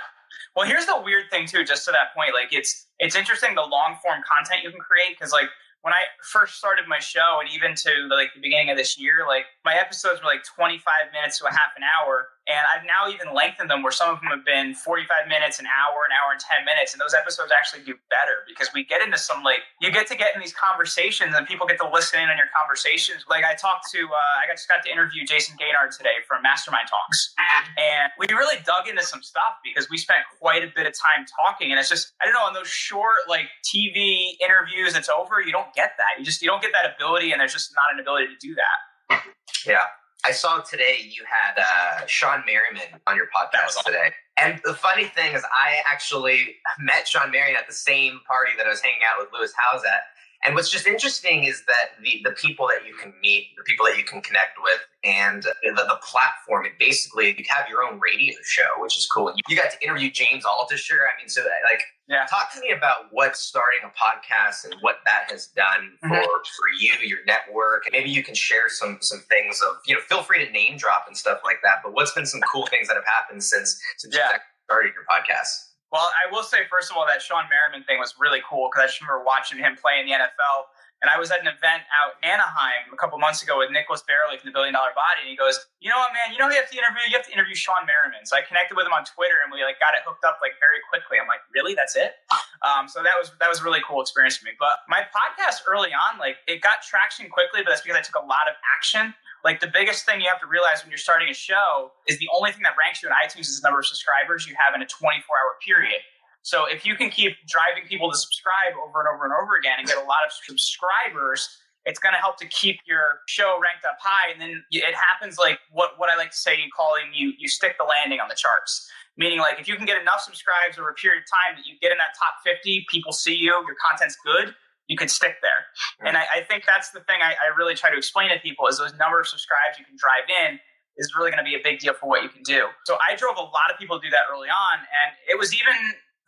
Well, 0.56 0.65
here's 0.65 0.88
the 0.88 1.00
weird 1.04 1.25
thing 1.30 1.45
too, 1.45 1.63
just 1.63 1.86
to 1.86 1.92
that 1.92 2.15
point, 2.15 2.33
like 2.33 2.51
it's 2.51 2.88
it's 3.00 3.15
interesting 3.15 3.54
the 3.54 3.62
long 3.62 3.98
form 4.01 4.21
content 4.27 4.63
you 4.63 4.71
can 4.71 4.80
create 4.80 5.18
because 5.18 5.31
like 5.31 5.50
when 5.82 5.94
I 5.94 6.04
first 6.24 6.56
started 6.56 6.86
my 6.88 7.00
show 7.00 7.40
and 7.40 7.50
even 7.54 7.76
to 7.76 8.08
like 8.10 8.34
the 8.34 8.42
beginning 8.42 8.70
of 8.70 8.78
this 8.78 9.00
year, 9.00 9.26
like 9.28 9.46
my 9.64 9.76
episodes 9.76 10.22
were 10.22 10.28
like 10.28 10.44
25 10.44 10.84
minutes 11.14 11.40
to 11.40 11.46
a 11.46 11.52
half 11.52 11.72
an 11.78 11.84
hour. 11.84 12.28
And 12.48 12.64
I've 12.72 12.88
now 12.88 13.12
even 13.12 13.36
lengthened 13.36 13.70
them 13.70 13.84
where 13.84 13.92
some 13.92 14.08
of 14.08 14.24
them 14.24 14.32
have 14.32 14.48
been 14.48 14.72
45 14.72 15.28
minutes, 15.28 15.60
an 15.60 15.68
hour, 15.68 16.08
an 16.08 16.16
hour 16.16 16.32
and 16.32 16.40
10 16.40 16.64
minutes. 16.64 16.96
And 16.96 17.00
those 17.04 17.12
episodes 17.12 17.52
actually 17.52 17.84
do 17.84 18.00
better 18.08 18.48
because 18.48 18.72
we 18.72 18.88
get 18.88 19.04
into 19.04 19.20
some 19.20 19.44
like, 19.44 19.68
you 19.84 19.92
get 19.92 20.08
to 20.08 20.16
get 20.16 20.32
in 20.32 20.40
these 20.40 20.56
conversations 20.56 21.36
and 21.36 21.44
people 21.44 21.68
get 21.68 21.76
to 21.84 21.90
listen 21.92 22.24
in 22.24 22.32
on 22.32 22.40
your 22.40 22.48
conversations. 22.56 23.28
Like 23.28 23.44
I 23.44 23.52
talked 23.52 23.92
to, 23.92 24.00
uh, 24.00 24.44
I 24.44 24.48
just 24.56 24.72
got 24.72 24.80
to 24.88 24.90
interview 24.90 25.28
Jason 25.28 25.60
Gaignard 25.60 25.92
today 25.92 26.24
from 26.24 26.42
Mastermind 26.42 26.88
Talks. 26.88 27.36
And 27.76 28.16
we 28.16 28.32
really 28.32 28.64
dug 28.64 28.88
into 28.88 29.04
some 29.04 29.20
stuff 29.20 29.60
because 29.60 29.92
we 29.92 30.00
spent 30.00 30.24
quite 30.40 30.64
a 30.64 30.72
bit 30.72 30.88
of 30.88 30.96
time 30.96 31.28
talking. 31.28 31.76
And 31.76 31.80
it's 31.80 31.92
just, 31.92 32.16
I 32.22 32.26
don't 32.26 32.34
know, 32.34 32.48
on 32.48 32.56
those 32.56 32.72
short 32.72 33.28
like 33.28 33.52
TV 33.68 34.40
interviews, 34.40 34.96
it's 34.96 35.12
over. 35.12 35.44
You 35.44 35.52
don't 35.52 35.74
get 35.76 36.00
that. 36.00 36.16
You 36.18 36.24
just, 36.24 36.42
you 36.42 36.48
don't 36.48 36.62
get 36.62 36.72
that 36.72 36.96
ability 36.96 37.36
and 37.36 37.42
there's 37.44 37.54
just 37.54 37.76
not 37.76 37.92
an 37.94 38.00
ability 38.00 38.28
to 38.32 38.40
do 38.40 38.56
that. 38.56 39.22
Yeah. 39.68 39.84
I 40.25 40.31
saw 40.31 40.60
today 40.60 40.98
you 41.04 41.24
had 41.24 41.62
uh, 41.62 42.06
Shawne 42.06 42.44
Merriman 42.46 43.00
on 43.06 43.16
your 43.16 43.28
podcast 43.28 43.78
awesome. 43.78 43.94
today. 43.94 44.12
And 44.38 44.60
the 44.64 44.74
funny 44.74 45.06
thing 45.06 45.34
is, 45.34 45.44
I 45.46 45.78
actually 45.90 46.58
met 46.80 47.06
Shawne 47.06 47.31
Merriman 47.31 47.56
at 47.56 47.68
the 47.68 47.74
same 47.74 48.19
party 48.28 48.52
that 48.58 48.66
I 48.66 48.69
was 48.69 48.81
hanging 48.81 49.02
out 49.08 49.19
with 49.19 49.30
Lewis 49.34 49.54
Howes 49.56 49.84
at. 49.84 50.04
And 50.45 50.56
what's 50.56 50.69
just 50.69 50.88
interesting 50.88 51.44
is 51.44 51.63
that 51.66 52.01
the, 52.04 52.22
the 52.24 52.31
people 52.31 52.68
that 52.68 52.88
you 52.88 52.94
can 52.95 53.13
meet, 53.22 53.48
the 53.57 53.63
people 53.63 53.86
that 53.88 53.98
you 53.98 54.04
can 54.04 54.22
connect 54.22 54.57
with, 54.62 54.80
and 55.04 55.44
the, 55.44 55.74
the 55.74 56.00
platform, 56.04 56.66
it 56.66 56.74
basically, 56.80 57.36
you 57.38 57.45
have 57.50 57.68
your 57.68 57.84
own 57.84 58.00
radio 58.00 58.36
show, 58.44 58.68
which 58.78 58.98
is 58.98 59.07
cool. 59.07 59.34
You 59.48 59.56
got 59.57 59.72
to 59.72 59.84
interview 59.84 60.12
James 60.12 60.45
Altucher. 60.45 61.00
I 61.04 61.19
mean, 61.19 61.28
so 61.28 61.42
like, 61.42 61.81
yeah. 62.07 62.25
talk 62.30 62.54
to 62.54 62.62
me 62.62 62.72
about 62.72 63.07
what 63.12 63.36
starting 63.36 63.80
a 63.84 63.88
podcast 63.88 64.63
and 64.63 64.75
what 64.81 64.98
that 65.06 65.30
has 65.31 65.48
done 65.48 65.98
for, 66.01 66.10
mm-hmm. 66.10 66.19
for 66.19 66.69
you, 66.80 66.94
your 67.06 67.25
network. 67.25 67.83
Maybe 67.92 68.10
you 68.10 68.24
can 68.24 68.36
share 68.36 68.69
some 68.69 69.00
some 69.01 69.19
things 69.30 69.62
of, 69.62 69.78
you 69.86 69.95
know, 69.95 70.01
feel 70.01 70.24
free 70.24 70.45
to 70.45 70.51
name 70.51 70.78
drop 70.78 71.06
and 71.07 71.18
stuff 71.18 71.40
like 71.44 71.57
that. 71.63 71.78
But 71.83 71.94
what's 71.94 72.13
been 72.13 72.25
some 72.25 72.42
cool 72.54 72.68
things 72.68 72.88
that 72.88 72.95
have 72.95 73.06
happened 73.06 73.44
since, 73.44 73.81
since 73.98 74.16
yeah. 74.16 74.33
you 74.33 74.40
started 74.66 74.94
your 74.94 75.04
podcast? 75.10 75.67
Well, 75.92 76.12
I 76.12 76.28
will 76.31 76.44
say, 76.44 76.68
first 76.69 76.92
of 76.92 76.98
all, 76.98 77.07
that 77.07 77.23
Shawne 77.23 77.47
Merriman 77.47 77.88
thing 77.88 78.00
was 78.00 78.16
really 78.19 78.44
cool 78.44 78.68
because 78.68 78.83
I 78.83 78.88
just 78.88 79.00
remember 79.00 79.23
watching 79.23 79.57
him 79.57 79.80
play 79.80 80.00
in 80.00 80.06
the 80.06 80.14
NFL 80.14 80.68
and 81.02 81.14
I 81.14 81.18
was 81.21 81.30
at 81.30 81.42
an 81.42 81.50
event 81.50 81.85
out 81.94 82.18
in 82.18 82.26
Anaheim 82.26 82.90
a 82.90 82.97
couple 82.97 83.21
months 83.21 83.45
ago 83.45 83.62
with 83.62 83.69
Nicholas 83.69 84.02
Bayerle 84.02 84.33
from 84.33 84.50
the 84.50 84.56
Billion 84.56 84.73
Dollar 84.73 84.97
Body, 84.97 85.21
and 85.21 85.30
he 85.30 85.38
goes, 85.38 85.69
"You 85.78 85.94
know 85.94 86.00
what, 86.02 86.09
man? 86.14 86.33
You 86.33 86.42
know 86.42 86.50
you 86.50 86.57
have 86.57 86.69
to 86.73 86.78
interview? 86.78 87.06
You 87.06 87.18
have 87.18 87.26
to 87.30 87.33
interview 87.33 87.54
Shawne 87.54 87.85
Merriman." 87.85 88.26
So 88.26 88.33
I 88.33 88.42
connected 88.42 88.73
with 88.73 88.90
him 88.90 88.94
on 88.94 89.06
Twitter, 89.06 89.38
and 89.45 89.54
we 89.54 89.62
like 89.62 89.78
got 89.78 89.94
it 89.94 90.02
hooked 90.02 90.26
up 90.26 90.42
like 90.42 90.57
very 90.57 90.81
quickly. 90.90 91.21
I'm 91.21 91.30
like, 91.30 91.45
"Really? 91.54 91.78
That's 91.78 91.94
it?" 91.95 92.18
Um, 92.66 92.90
so 92.90 93.06
that 93.06 93.14
was 93.14 93.30
that 93.38 93.50
was 93.50 93.62
a 93.62 93.64
really 93.64 93.81
cool 93.85 94.02
experience 94.02 94.38
for 94.42 94.50
me. 94.50 94.57
But 94.57 94.81
my 94.90 95.06
podcast 95.14 95.62
early 95.69 95.94
on, 95.94 96.18
like, 96.18 96.42
it 96.50 96.66
got 96.66 96.81
traction 96.81 97.30
quickly, 97.30 97.62
but 97.62 97.69
that's 97.69 97.85
because 97.85 97.97
I 97.97 98.02
took 98.02 98.18
a 98.18 98.26
lot 98.26 98.50
of 98.50 98.57
action. 98.73 99.14
Like 99.44 99.60
the 99.60 99.72
biggest 99.72 100.06
thing 100.06 100.22
you 100.22 100.30
have 100.30 100.42
to 100.42 100.48
realize 100.48 100.84
when 100.84 100.92
you're 100.92 100.98
starting 100.98 101.30
a 101.30 101.34
show 101.34 101.92
is 102.08 102.18
the 102.20 102.28
only 102.36 102.52
thing 102.52 102.64
that 102.64 102.74
ranks 102.80 103.02
you 103.02 103.10
in 103.10 103.14
iTunes 103.14 103.48
is 103.48 103.62
the 103.62 103.66
number 103.66 103.80
of 103.80 103.86
subscribers 103.86 104.48
you 104.48 104.56
have 104.58 104.76
in 104.76 104.82
a 104.82 104.88
24 104.88 105.22
hour 105.22 105.56
period. 105.64 106.02
So 106.42 106.66
if 106.66 106.86
you 106.86 106.96
can 106.96 107.10
keep 107.10 107.36
driving 107.48 107.88
people 107.88 108.10
to 108.12 108.18
subscribe 108.18 108.74
over 108.80 109.04
and 109.04 109.08
over 109.12 109.26
and 109.26 109.34
over 109.34 109.56
again 109.60 109.80
and 109.80 109.88
get 109.88 109.98
a 109.98 110.08
lot 110.08 110.24
of 110.26 110.32
subscribers, 110.32 111.44
it's 111.88 112.00
going 112.00 112.14
to 112.14 112.20
help 112.20 112.38
to 112.38 112.48
keep 112.48 112.80
your 112.88 113.24
show 113.28 113.60
ranked 113.64 113.84
up 113.84 113.98
high. 114.00 114.32
And 114.32 114.40
then 114.40 114.64
it 114.72 114.96
happens 114.96 115.38
like 115.38 115.60
what, 115.72 116.00
what 116.00 116.10
I 116.10 116.16
like 116.16 116.32
to 116.32 116.38
say, 116.38 116.56
in 116.56 116.70
calling 116.76 117.12
you, 117.14 117.34
you 117.40 117.48
stick 117.48 117.76
the 117.80 117.84
landing 117.84 118.20
on 118.20 118.28
the 118.28 118.36
charts. 118.36 118.92
Meaning 119.18 119.40
like 119.40 119.60
if 119.60 119.68
you 119.68 119.76
can 119.76 119.86
get 119.86 120.00
enough 120.00 120.22
subscribes 120.22 120.78
over 120.78 120.90
a 120.90 120.94
period 120.94 121.24
of 121.24 121.28
time 121.28 121.56
that 121.58 121.66
you 121.66 121.80
get 121.82 121.92
in 121.92 121.98
that 121.98 122.14
top 122.16 122.44
50, 122.44 122.86
people 122.92 123.12
see 123.12 123.34
you, 123.34 123.52
your 123.66 123.76
content's 123.76 124.16
good, 124.24 124.54
you 124.88 124.98
could 124.98 125.12
stick 125.12 125.38
there. 125.42 125.68
And 126.08 126.18
I, 126.18 126.40
I, 126.40 126.42
think 126.48 126.64
that's 126.66 126.92
the 126.92 127.02
thing 127.02 127.20
I, 127.22 127.36
I 127.36 127.56
really 127.58 127.76
try 127.76 127.92
to 127.92 127.98
explain 127.98 128.30
to 128.30 128.40
people 128.40 128.68
is 128.68 128.78
those 128.80 128.96
number 128.96 129.20
of 129.20 129.28
subscribes 129.28 129.78
you 129.78 129.86
can 129.86 129.96
drive 130.00 130.32
in 130.32 130.60
is 130.98 131.14
really 131.16 131.30
going 131.30 131.44
to 131.44 131.48
be 131.48 131.56
a 131.56 131.64
big 131.64 131.80
deal 131.80 131.94
for 131.94 132.08
what 132.08 132.24
you 132.24 132.30
can 132.30 132.42
do. 132.44 132.68
So 132.86 132.98
I 133.04 133.16
drove 133.16 133.38
a 133.38 133.46
lot 133.46 133.70
of 133.72 133.78
people 133.78 134.00
to 134.00 134.04
do 134.04 134.10
that 134.12 134.32
early 134.32 134.50
on. 134.50 134.76
And 134.80 135.14
it 135.30 135.38
was 135.38 135.54
even 135.54 135.76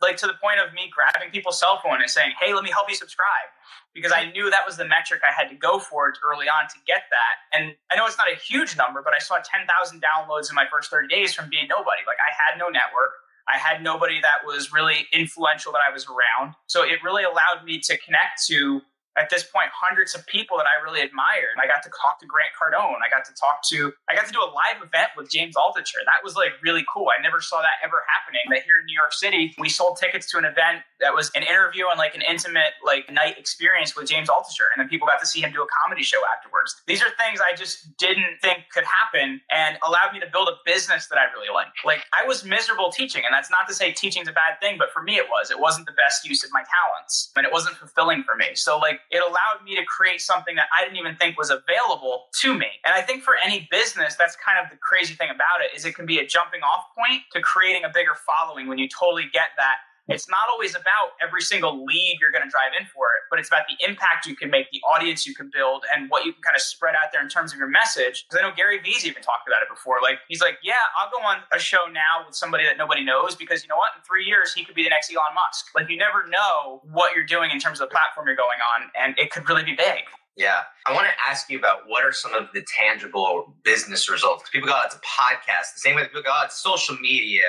like 0.00 0.16
to 0.16 0.26
the 0.26 0.36
point 0.40 0.56
of 0.60 0.72
me 0.72 0.88
grabbing 0.88 1.30
people's 1.30 1.60
cell 1.60 1.80
phone 1.84 2.00
and 2.00 2.08
saying, 2.08 2.32
"Hey, 2.40 2.54
let 2.54 2.64
me 2.64 2.70
help 2.70 2.88
you 2.88 2.96
subscribe," 2.96 3.52
because 3.92 4.12
I 4.12 4.32
knew 4.32 4.48
that 4.48 4.64
was 4.64 4.76
the 4.76 4.88
metric 4.88 5.20
I 5.20 5.32
had 5.32 5.52
to 5.52 5.56
go 5.56 5.78
for 5.78 6.12
early 6.24 6.48
on 6.48 6.68
to 6.72 6.78
get 6.86 7.04
that. 7.12 7.34
And 7.52 7.76
I 7.92 7.96
know 7.96 8.06
it's 8.06 8.16
not 8.16 8.32
a 8.32 8.36
huge 8.36 8.76
number, 8.76 9.02
but 9.04 9.12
I 9.12 9.18
saw 9.18 9.36
10,000 9.36 9.68
downloads 10.00 10.48
in 10.48 10.56
my 10.56 10.64
first 10.72 10.90
30 10.90 11.08
days 11.08 11.34
from 11.34 11.50
being 11.50 11.68
nobody. 11.68 12.00
Like 12.06 12.16
I 12.16 12.32
had 12.32 12.58
no 12.58 12.68
network. 12.68 13.12
I 13.48 13.58
had 13.58 13.82
nobody 13.82 14.20
that 14.20 14.46
was 14.46 14.72
really 14.72 15.06
influential 15.12 15.72
that 15.72 15.80
I 15.88 15.92
was 15.92 16.06
around. 16.06 16.54
So 16.66 16.82
it 16.82 17.02
really 17.04 17.24
allowed 17.24 17.64
me 17.64 17.80
to 17.80 17.98
connect 17.98 18.46
to 18.48 18.80
at 19.18 19.30
this 19.30 19.42
point 19.42 19.68
hundreds 19.74 20.14
of 20.14 20.26
people 20.26 20.56
that 20.58 20.66
I 20.66 20.82
really 20.82 21.02
admired. 21.02 21.58
I 21.58 21.66
got 21.66 21.82
to 21.82 21.90
talk 21.90 22.20
to 22.20 22.26
Grant 22.26 22.54
Cardone. 22.54 23.02
I 23.02 23.10
got 23.10 23.24
to 23.26 23.34
talk 23.34 23.62
to 23.70 23.92
I 24.08 24.14
got 24.14 24.26
to 24.26 24.32
do 24.32 24.38
a 24.38 24.50
live 24.50 24.78
event 24.82 25.10
with 25.16 25.30
James 25.30 25.56
Altucher. 25.56 26.02
That 26.06 26.22
was 26.22 26.36
like 26.36 26.54
really 26.62 26.84
cool. 26.86 27.08
I 27.10 27.20
never 27.22 27.40
saw 27.40 27.60
that 27.60 27.82
ever 27.82 28.02
happening. 28.06 28.42
That 28.50 28.62
here 28.62 28.78
in 28.78 28.86
New 28.86 28.94
York 28.94 29.12
City, 29.12 29.54
we 29.58 29.68
sold 29.68 29.98
tickets 29.98 30.30
to 30.30 30.38
an 30.38 30.44
event 30.44 30.86
that 31.00 31.14
was 31.14 31.30
an 31.34 31.42
interview 31.42 31.90
and 31.90 31.98
like 31.98 32.14
an 32.14 32.22
intimate 32.22 32.78
like 32.84 33.10
night 33.10 33.38
experience 33.38 33.96
with 33.96 34.06
James 34.06 34.28
Altucher, 34.28 34.70
and 34.70 34.78
then 34.78 34.88
people 34.88 35.06
got 35.06 35.20
to 35.20 35.26
see 35.26 35.40
him 35.40 35.50
do 35.52 35.62
a 35.62 35.68
comedy 35.82 36.02
show 36.02 36.20
afterwards. 36.30 36.76
These 36.86 37.02
are 37.02 37.10
things 37.18 37.40
I 37.42 37.56
just 37.56 37.96
didn't 37.98 38.38
think 38.40 38.70
could 38.72 38.84
happen, 38.86 39.40
and 39.50 39.78
allowed 39.86 40.12
me 40.12 40.20
to 40.20 40.30
build 40.30 40.48
a 40.48 40.56
business 40.64 41.08
that 41.08 41.18
I 41.18 41.26
really 41.34 41.50
like. 41.52 41.74
Like 41.84 42.04
I 42.14 42.26
was 42.26 42.44
miserable 42.44 42.92
teaching, 42.92 43.22
and 43.26 43.34
that's 43.34 43.50
not 43.50 43.66
to 43.68 43.74
say 43.74 43.92
teaching's 43.92 44.28
a 44.28 44.32
bad 44.32 44.60
thing, 44.60 44.78
but 44.78 44.92
for 44.92 45.02
me 45.02 45.16
it 45.16 45.26
was. 45.26 45.50
It 45.50 45.58
wasn't 45.58 45.86
the 45.86 45.96
best 45.98 46.24
use 46.24 46.44
of 46.44 46.50
my 46.52 46.62
talents, 46.62 47.32
and 47.36 47.44
it 47.44 47.52
wasn't 47.52 47.76
fulfilling 47.76 48.22
for 48.22 48.36
me. 48.36 48.54
So 48.54 48.78
like 48.78 48.99
it 49.10 49.22
allowed 49.22 49.64
me 49.64 49.76
to 49.76 49.84
create 49.84 50.20
something 50.20 50.56
that 50.56 50.66
I 50.76 50.84
didn't 50.84 50.98
even 50.98 51.16
think 51.16 51.38
was 51.38 51.50
available 51.50 52.26
to 52.40 52.54
me. 52.54 52.66
And 52.84 52.94
I 52.94 53.02
think 53.02 53.22
for 53.22 53.34
any 53.36 53.68
business, 53.70 54.16
that's 54.16 54.36
kind 54.36 54.58
of 54.62 54.70
the 54.70 54.76
crazy 54.76 55.14
thing 55.14 55.30
about 55.30 55.64
it 55.64 55.76
is 55.76 55.84
it 55.84 55.94
can 55.94 56.06
be 56.06 56.18
a 56.18 56.26
jumping 56.26 56.62
off 56.62 56.84
point 56.96 57.22
to 57.32 57.40
creating 57.40 57.84
a 57.84 57.90
bigger 57.92 58.14
following 58.14 58.66
when 58.66 58.78
you 58.78 58.88
totally 58.88 59.28
get 59.32 59.50
that 59.56 59.76
it's 60.10 60.28
not 60.28 60.50
always 60.50 60.74
about 60.74 61.14
every 61.22 61.40
single 61.40 61.84
lead 61.84 62.18
you're 62.20 62.30
going 62.30 62.44
to 62.44 62.50
drive 62.50 62.72
in 62.78 62.86
for 62.86 63.06
it, 63.16 63.30
but 63.30 63.38
it's 63.38 63.48
about 63.48 63.64
the 63.68 63.78
impact 63.86 64.26
you 64.26 64.34
can 64.34 64.50
make, 64.50 64.70
the 64.70 64.82
audience 64.82 65.26
you 65.26 65.34
can 65.34 65.50
build, 65.52 65.84
and 65.94 66.10
what 66.10 66.24
you 66.24 66.32
can 66.32 66.42
kind 66.42 66.56
of 66.56 66.62
spread 66.62 66.94
out 66.94 67.12
there 67.12 67.22
in 67.22 67.28
terms 67.28 67.52
of 67.52 67.58
your 67.58 67.68
message. 67.68 68.26
Because 68.26 68.42
I 68.42 68.48
know 68.48 68.54
Gary 68.54 68.78
Vee's 68.82 69.06
even 69.06 69.22
talked 69.22 69.46
about 69.46 69.62
it 69.62 69.68
before. 69.68 69.98
Like, 70.02 70.18
he's 70.28 70.40
like, 70.40 70.58
yeah, 70.62 70.82
I'll 70.98 71.10
go 71.10 71.24
on 71.24 71.38
a 71.52 71.58
show 71.58 71.86
now 71.92 72.26
with 72.26 72.34
somebody 72.34 72.64
that 72.64 72.76
nobody 72.76 73.04
knows 73.04 73.34
because 73.36 73.62
you 73.62 73.68
know 73.68 73.76
what? 73.76 73.92
In 73.96 74.02
three 74.02 74.24
years, 74.24 74.52
he 74.52 74.64
could 74.64 74.74
be 74.74 74.82
the 74.82 74.90
next 74.90 75.10
Elon 75.10 75.34
Musk. 75.34 75.70
Like, 75.74 75.88
you 75.88 75.96
never 75.96 76.26
know 76.28 76.82
what 76.90 77.14
you're 77.14 77.26
doing 77.26 77.50
in 77.50 77.58
terms 77.58 77.80
of 77.80 77.88
the 77.88 77.92
platform 77.92 78.26
you're 78.26 78.36
going 78.36 78.60
on, 78.60 78.90
and 78.98 79.18
it 79.18 79.30
could 79.30 79.48
really 79.48 79.64
be 79.64 79.74
big. 79.74 80.04
Yeah. 80.40 80.64
I 80.86 80.94
want 80.94 81.06
to 81.06 81.12
ask 81.28 81.50
you 81.50 81.58
about 81.58 81.84
what 81.86 82.02
are 82.02 82.12
some 82.12 82.32
of 82.32 82.48
the 82.54 82.64
tangible 82.64 83.52
business 83.62 84.08
results? 84.08 84.48
People 84.48 84.68
go, 84.68 84.74
oh, 84.74 84.82
it's 84.86 84.96
a 84.96 85.04
podcast. 85.04 85.74
The 85.76 85.84
same 85.84 85.96
way 85.96 86.04
people 86.04 86.22
go, 86.22 86.32
oh, 86.32 86.44
it's 86.46 86.56
social 86.56 86.96
media. 86.96 87.44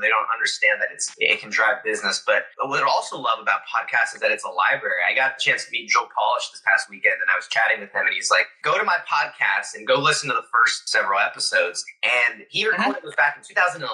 They 0.00 0.08
don't 0.08 0.26
understand 0.26 0.80
that 0.80 0.88
it's 0.92 1.14
it 1.18 1.40
can 1.40 1.50
drive 1.50 1.84
business. 1.84 2.20
But 2.26 2.46
what 2.58 2.82
I 2.82 2.86
also 2.86 3.16
love 3.16 3.38
about 3.40 3.60
podcasts 3.70 4.16
is 4.16 4.20
that 4.20 4.32
it's 4.32 4.42
a 4.42 4.50
library. 4.50 5.06
I 5.08 5.14
got 5.14 5.38
the 5.38 5.42
chance 5.42 5.66
to 5.66 5.70
meet 5.70 5.88
Joe 5.88 6.08
Polish 6.10 6.50
this 6.50 6.62
past 6.66 6.90
weekend 6.90 7.22
and 7.22 7.30
I 7.32 7.38
was 7.38 7.46
chatting 7.46 7.78
with 7.78 7.92
him 7.92 8.06
and 8.06 8.14
he's 8.14 8.30
like, 8.30 8.46
go 8.64 8.76
to 8.76 8.82
my 8.82 8.98
podcast 9.06 9.76
and 9.76 9.86
go 9.86 9.94
listen 9.94 10.28
to 10.30 10.34
the 10.34 10.46
first 10.52 10.88
several 10.88 11.20
episodes. 11.20 11.84
And 12.02 12.42
he 12.50 12.66
recorded 12.66 13.04
this 13.04 13.14
back 13.14 13.38
in 13.38 13.46
2011 13.46 13.86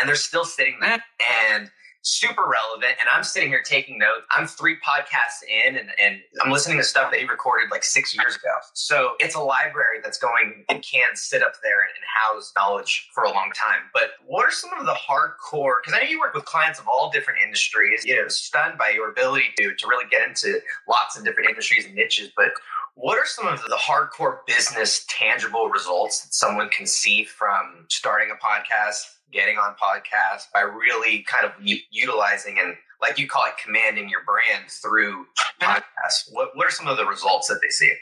and 0.00 0.08
they're 0.08 0.16
still 0.16 0.44
sitting 0.44 0.78
there. 0.80 0.98
Mm-hmm. 0.98 1.54
And 1.54 1.70
super 2.02 2.42
relevant. 2.42 2.96
And 3.00 3.08
I'm 3.12 3.24
sitting 3.24 3.48
here 3.48 3.62
taking 3.62 3.98
notes. 3.98 4.22
I'm 4.30 4.46
three 4.46 4.76
podcasts 4.76 5.42
in 5.46 5.76
and, 5.76 5.88
and 6.02 6.20
I'm 6.42 6.50
listening 6.50 6.78
to 6.78 6.84
stuff 6.84 7.10
that 7.10 7.20
he 7.20 7.26
recorded 7.26 7.70
like 7.70 7.84
six 7.84 8.14
years 8.14 8.36
ago. 8.36 8.54
So 8.74 9.12
it's 9.18 9.34
a 9.34 9.40
library 9.40 9.98
that's 10.02 10.18
going 10.18 10.64
and 10.68 10.82
can 10.82 11.14
sit 11.14 11.42
up 11.42 11.54
there 11.62 11.80
and, 11.80 11.90
and 11.96 12.04
house 12.34 12.52
knowledge 12.56 13.08
for 13.14 13.24
a 13.24 13.30
long 13.30 13.50
time. 13.54 13.82
But 13.92 14.10
what 14.26 14.44
are 14.44 14.50
some 14.50 14.72
of 14.78 14.86
the 14.86 14.94
hardcore, 14.94 15.74
because 15.82 15.98
I 15.98 16.04
know 16.04 16.10
you 16.10 16.20
work 16.20 16.34
with 16.34 16.44
clients 16.44 16.78
of 16.78 16.86
all 16.88 17.10
different 17.10 17.40
industries, 17.44 18.04
you 18.04 18.16
know, 18.16 18.28
stunned 18.28 18.78
by 18.78 18.90
your 18.90 19.10
ability 19.10 19.46
to, 19.58 19.74
to 19.74 19.86
really 19.86 20.08
get 20.10 20.26
into 20.26 20.60
lots 20.88 21.18
of 21.18 21.24
different 21.24 21.48
industries 21.48 21.84
and 21.84 21.94
niches. 21.94 22.30
But 22.36 22.52
what 22.94 23.16
are 23.16 23.26
some 23.26 23.46
of 23.46 23.60
the 23.62 23.78
hardcore 23.80 24.38
business 24.46 25.04
tangible 25.08 25.68
results 25.68 26.22
that 26.22 26.34
someone 26.34 26.68
can 26.68 26.86
see 26.86 27.22
from 27.22 27.86
starting 27.88 28.28
a 28.30 28.44
podcast, 28.44 29.17
getting 29.32 29.56
on 29.56 29.74
podcasts 29.80 30.44
by 30.52 30.60
really 30.60 31.22
kind 31.22 31.44
of 31.44 31.52
u- 31.60 31.80
utilizing 31.90 32.58
and 32.58 32.74
like 33.00 33.18
you 33.18 33.28
call 33.28 33.44
it 33.46 33.54
commanding 33.62 34.08
your 34.08 34.24
brand 34.24 34.70
through 34.70 35.26
podcasts 35.60 36.32
what, 36.32 36.50
what 36.54 36.66
are 36.66 36.70
some 36.70 36.88
of 36.88 36.96
the 36.96 37.06
results 37.06 37.48
that 37.48 37.60
they 37.62 37.68
see 37.68 37.92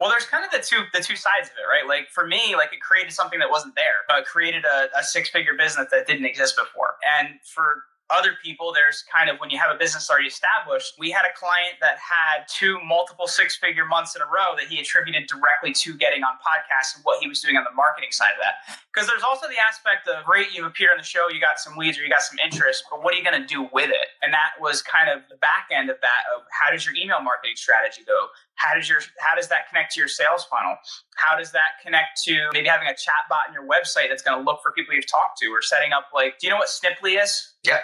well, 0.00 0.08
there's 0.08 0.24
kind 0.24 0.46
of 0.46 0.50
the 0.50 0.64
two 0.64 0.80
the 0.94 1.04
two 1.04 1.14
sides 1.14 1.48
of 1.48 1.56
it, 1.60 1.68
right? 1.68 1.86
Like 1.86 2.08
for 2.08 2.26
me, 2.26 2.56
like 2.56 2.72
it 2.72 2.80
created 2.80 3.12
something 3.12 3.38
that 3.38 3.50
wasn't 3.50 3.74
there, 3.76 4.00
but 4.08 4.24
created 4.24 4.64
a, 4.64 4.88
a 4.98 5.02
six 5.02 5.28
figure 5.28 5.52
business 5.58 5.88
that 5.90 6.06
didn't 6.06 6.24
exist 6.24 6.56
before. 6.56 6.96
And 7.20 7.34
for 7.44 7.84
other 8.10 8.34
people, 8.42 8.72
there's 8.72 9.04
kind 9.06 9.30
of 9.30 9.38
when 9.38 9.50
you 9.50 9.58
have 9.58 9.70
a 9.74 9.78
business 9.78 10.10
already 10.10 10.26
established. 10.26 10.94
We 10.98 11.10
had 11.10 11.22
a 11.22 11.34
client 11.38 11.78
that 11.80 11.96
had 11.98 12.44
two 12.50 12.78
multiple 12.82 13.26
six 13.26 13.56
figure 13.56 13.86
months 13.86 14.16
in 14.16 14.22
a 14.22 14.26
row 14.26 14.58
that 14.58 14.66
he 14.66 14.80
attributed 14.80 15.28
directly 15.28 15.72
to 15.86 15.94
getting 15.94 16.22
on 16.22 16.34
podcasts 16.42 16.96
and 16.96 17.04
what 17.04 17.22
he 17.22 17.28
was 17.28 17.40
doing 17.40 17.56
on 17.56 17.64
the 17.64 17.74
marketing 17.74 18.10
side 18.10 18.34
of 18.34 18.42
that. 18.42 18.82
Because 18.92 19.06
there's 19.06 19.22
also 19.22 19.46
the 19.46 19.60
aspect 19.62 20.08
of 20.08 20.24
great, 20.24 20.50
you 20.52 20.66
appear 20.66 20.90
on 20.90 20.98
the 20.98 21.06
show, 21.06 21.30
you 21.30 21.40
got 21.40 21.60
some 21.62 21.78
leads 21.78 21.98
or 21.98 22.02
you 22.02 22.10
got 22.10 22.22
some 22.22 22.38
interest, 22.42 22.84
but 22.90 23.02
what 23.02 23.14
are 23.14 23.16
you 23.16 23.22
going 23.22 23.40
to 23.40 23.46
do 23.46 23.70
with 23.72 23.90
it? 23.90 24.18
And 24.22 24.34
that 24.34 24.58
was 24.58 24.82
kind 24.82 25.08
of 25.08 25.22
the 25.30 25.36
back 25.38 25.70
end 25.70 25.88
of 25.88 25.96
that 26.02 26.22
of 26.34 26.42
how 26.50 26.74
does 26.74 26.84
your 26.84 26.94
email 26.98 27.22
marketing 27.22 27.54
strategy 27.54 28.02
go? 28.02 28.18
How 28.58 28.74
does 28.74 28.88
your 28.88 28.98
how 29.18 29.38
does 29.38 29.48
that 29.48 29.70
connect 29.70 29.94
to 29.94 30.00
your 30.00 30.08
sales 30.08 30.44
funnel? 30.50 30.76
How 31.16 31.38
does 31.38 31.52
that 31.52 31.78
connect 31.82 32.20
to 32.26 32.50
maybe 32.52 32.68
having 32.68 32.88
a 32.88 32.96
chat 32.98 33.30
bot 33.30 33.48
in 33.48 33.54
your 33.54 33.64
website 33.64 34.10
that's 34.10 34.22
going 34.22 34.36
to 34.36 34.44
look 34.44 34.60
for 34.62 34.72
people 34.72 34.94
you've 34.94 35.08
talked 35.08 35.38
to 35.38 35.46
or 35.48 35.62
setting 35.62 35.92
up 35.92 36.10
like, 36.12 36.38
do 36.38 36.46
you 36.46 36.52
know 36.52 36.58
what 36.58 36.68
Sniply 36.68 37.22
is? 37.22 37.54
Yeah 37.64 37.80